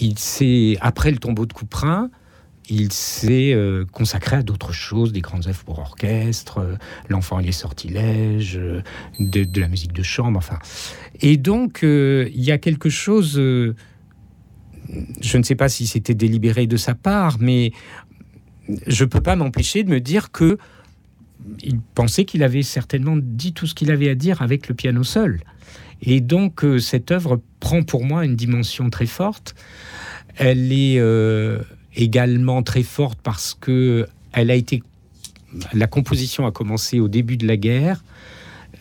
il 0.00 0.18
s'est, 0.18 0.76
après 0.80 1.10
le 1.10 1.18
tombeau 1.18 1.46
de 1.46 1.52
Couperin, 1.52 2.10
il 2.68 2.92
s'est 2.92 3.52
euh, 3.52 3.84
consacré 3.92 4.36
à 4.36 4.42
d'autres 4.42 4.72
choses, 4.72 5.12
des 5.12 5.20
grandes 5.20 5.46
œuvres 5.46 5.64
pour 5.64 5.78
orchestre, 5.78 6.58
euh, 6.58 6.76
L'enfant 7.08 7.38
et 7.40 7.44
les 7.44 7.52
sortilèges, 7.52 8.56
euh, 8.56 8.82
de, 9.20 9.60
la 9.60 9.68
musique 9.68 9.92
de 9.92 10.02
chambre, 10.02 10.38
enfin. 10.38 10.58
Et 11.20 11.36
donc, 11.36 11.80
il 11.82 12.42
y 12.42 12.50
a 12.50 12.58
quelque 12.58 12.88
chose, 12.88 13.34
je 13.34 13.74
ne 15.38 15.42
sais 15.42 15.54
pas 15.54 15.68
si 15.68 15.86
c'était 15.86 16.14
délibéré 16.14 16.66
de 16.66 16.76
sa 16.76 16.94
part, 16.94 17.36
mais 17.38 17.72
je 18.86 19.04
ne 19.04 19.08
peux 19.08 19.20
pas 19.20 19.36
m'empêcher 19.36 19.84
de 19.84 19.90
me 19.90 20.00
dire 20.00 20.32
que 20.32 20.58
il 21.62 21.78
pensait 21.80 22.24
qu'il 22.24 22.42
avait 22.42 22.62
certainement 22.62 23.16
dit 23.20 23.52
tout 23.52 23.66
ce 23.66 23.74
qu'il 23.74 23.90
avait 23.90 24.08
à 24.08 24.14
dire 24.14 24.40
avec 24.40 24.68
le 24.68 24.74
piano 24.74 25.04
seul. 25.04 25.40
Et 26.00 26.20
donc, 26.20 26.64
cette 26.80 27.12
œuvre 27.12 27.40
prend 27.60 27.82
pour 27.82 28.04
moi 28.04 28.24
une 28.24 28.34
dimension 28.34 28.88
très 28.90 29.06
forte. 29.06 29.54
Elle 30.36 30.72
est 30.72 30.98
également 31.96 32.62
très 32.62 32.82
forte 32.82 33.18
parce 33.22 33.56
que 33.58 34.06
elle 34.32 34.50
a 34.50 34.54
été 34.54 34.82
la 35.72 35.86
composition 35.86 36.46
a 36.46 36.52
commencé 36.52 37.00
au 37.00 37.08
début 37.08 37.36
de 37.36 37.46
la 37.46 37.56
guerre. 37.56 38.02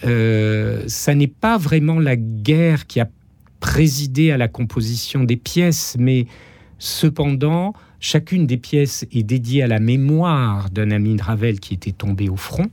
Euh, 0.05 0.83
ça 0.87 1.15
n'est 1.15 1.27
pas 1.27 1.57
vraiment 1.57 1.99
la 1.99 2.15
guerre 2.15 2.87
qui 2.87 2.99
a 2.99 3.09
présidé 3.59 4.31
à 4.31 4.37
la 4.37 4.47
composition 4.47 5.23
des 5.23 5.37
pièces, 5.37 5.95
mais 5.99 6.25
cependant, 6.79 7.73
chacune 7.99 8.45
des 8.45 8.57
pièces 8.57 9.05
est 9.11 9.23
dédiée 9.23 9.63
à 9.63 9.67
la 9.67 9.79
mémoire 9.79 10.69
d'un 10.69 10.91
ami 10.91 11.15
de 11.15 11.23
Ravel 11.23 11.59
qui 11.59 11.73
était 11.73 11.91
tombé 11.91 12.27
au 12.27 12.35
front, 12.35 12.69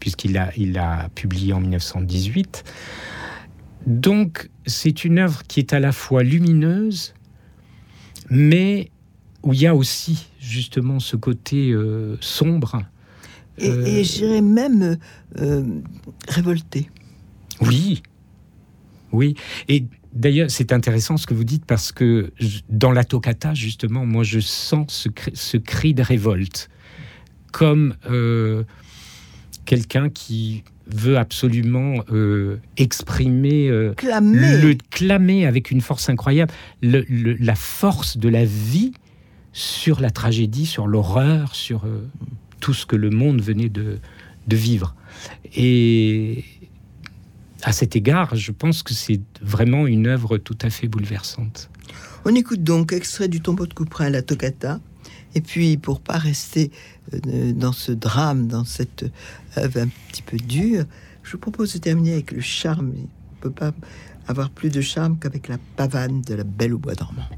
puisqu'il 0.00 0.36
a, 0.38 0.50
il 0.56 0.78
a 0.78 1.08
publié 1.14 1.52
en 1.52 1.60
1918. 1.60 2.64
Donc, 3.86 4.48
c'est 4.66 5.04
une 5.04 5.18
œuvre 5.18 5.42
qui 5.46 5.60
est 5.60 5.72
à 5.72 5.80
la 5.80 5.92
fois 5.92 6.22
lumineuse, 6.22 7.14
mais 8.30 8.90
où 9.42 9.52
il 9.52 9.60
y 9.60 9.66
a 9.66 9.74
aussi 9.74 10.26
justement 10.40 11.00
ce 11.00 11.16
côté 11.16 11.70
euh, 11.70 12.16
sombre. 12.20 12.82
Et, 13.58 13.70
euh, 13.70 14.02
j'irais 14.02 14.40
même 14.40 14.98
euh, 15.38 15.64
révolté. 16.28 16.90
Oui, 17.60 18.02
oui. 19.12 19.34
Et 19.68 19.84
d'ailleurs, 20.12 20.50
c'est 20.50 20.72
intéressant 20.72 21.16
ce 21.16 21.26
que 21.26 21.34
vous 21.34 21.44
dites 21.44 21.64
parce 21.64 21.92
que 21.92 22.32
dans 22.68 22.92
la 22.92 23.04
toccata, 23.04 23.54
justement, 23.54 24.06
moi, 24.06 24.24
je 24.24 24.40
sens 24.40 24.86
ce, 24.88 25.08
ce 25.34 25.56
cri 25.56 25.94
de 25.94 26.02
révolte, 26.02 26.70
comme 27.52 27.94
quelqu'un 29.66 30.08
qui 30.08 30.64
veut 30.86 31.18
absolument 31.18 32.02
exprimer, 32.78 33.92
clamer. 33.96 34.60
le 34.62 34.74
clamer 34.90 35.46
avec 35.46 35.70
une 35.70 35.82
force 35.82 36.08
incroyable, 36.08 36.52
la 36.80 37.54
force 37.54 38.16
de 38.16 38.28
la 38.28 38.44
vie 38.44 38.92
sur 39.52 40.00
la 40.00 40.10
tragédie, 40.10 40.66
sur 40.66 40.86
l'horreur, 40.86 41.54
sur 41.54 41.84
euh, 41.84 42.08
tout 42.60 42.74
ce 42.74 42.86
que 42.86 42.96
le 42.96 43.10
monde 43.10 43.40
venait 43.40 43.68
de, 43.68 43.98
vivre. 44.48 44.94
Et 45.54 46.44
à 47.62 47.72
cet 47.72 47.96
égard, 47.96 48.34
je 48.34 48.52
pense 48.52 48.82
que 48.82 48.94
c'est 48.94 49.20
vraiment 49.40 49.86
une 49.86 50.06
œuvre 50.06 50.38
tout 50.38 50.58
à 50.62 50.70
fait 50.70 50.88
bouleversante. 50.88 51.70
On 52.24 52.34
écoute 52.34 52.62
donc 52.62 52.92
extrait 52.92 53.28
du 53.28 53.40
tombeau 53.40 53.66
de 53.66 53.74
Couperin, 53.74 54.10
la 54.10 54.22
toccata. 54.22 54.80
Et 55.34 55.40
puis, 55.40 55.76
pour 55.76 56.00
pas 56.00 56.18
rester 56.18 56.70
euh, 57.14 57.52
dans 57.52 57.72
ce 57.72 57.92
drame, 57.92 58.46
dans 58.48 58.64
cette 58.64 59.06
œuvre 59.56 59.80
un 59.80 59.88
petit 60.10 60.22
peu 60.22 60.36
dure, 60.36 60.84
je 61.22 61.32
vous 61.32 61.38
propose 61.38 61.72
de 61.72 61.78
terminer 61.78 62.14
avec 62.14 62.32
le 62.32 62.40
charme. 62.40 62.92
On 62.96 63.40
peut 63.40 63.50
pas 63.50 63.72
avoir 64.28 64.50
plus 64.50 64.70
de 64.70 64.80
charme 64.80 65.18
qu'avec 65.18 65.48
la 65.48 65.58
pavane 65.76 66.22
de 66.22 66.34
la 66.34 66.44
Belle 66.44 66.74
au 66.74 66.78
bois 66.78 66.94
dormant. 66.94 67.28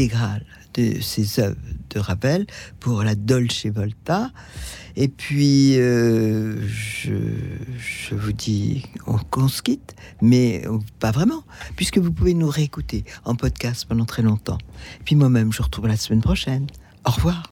L'intégrale 0.00 0.44
de 0.74 1.00
ses 1.00 1.40
œuvres 1.40 1.56
de 1.90 1.98
Ravel 1.98 2.46
pour 2.78 3.02
la 3.02 3.14
Dolce 3.14 3.66
Volta. 3.66 4.30
Et 4.96 5.08
puis, 5.08 5.78
euh, 5.78 6.56
je, 6.66 8.14
vous 8.14 8.32
dis 8.32 8.84
qu'on 9.30 9.48
se 9.48 9.62
quitte, 9.62 9.94
mais 10.22 10.64
pas 10.98 11.10
vraiment, 11.10 11.44
puisque 11.76 11.98
vous 11.98 12.12
pouvez 12.12 12.34
nous 12.34 12.48
réécouter 12.48 13.04
en 13.24 13.34
podcast 13.34 13.86
pendant 13.88 14.04
très 14.04 14.22
longtemps. 14.22 14.58
Puis 15.04 15.16
moi-même, 15.16 15.52
je 15.52 15.62
retrouve 15.62 15.86
la 15.86 15.96
semaine 15.96 16.22
prochaine. 16.22 16.66
Au 17.04 17.10
revoir. 17.10 17.42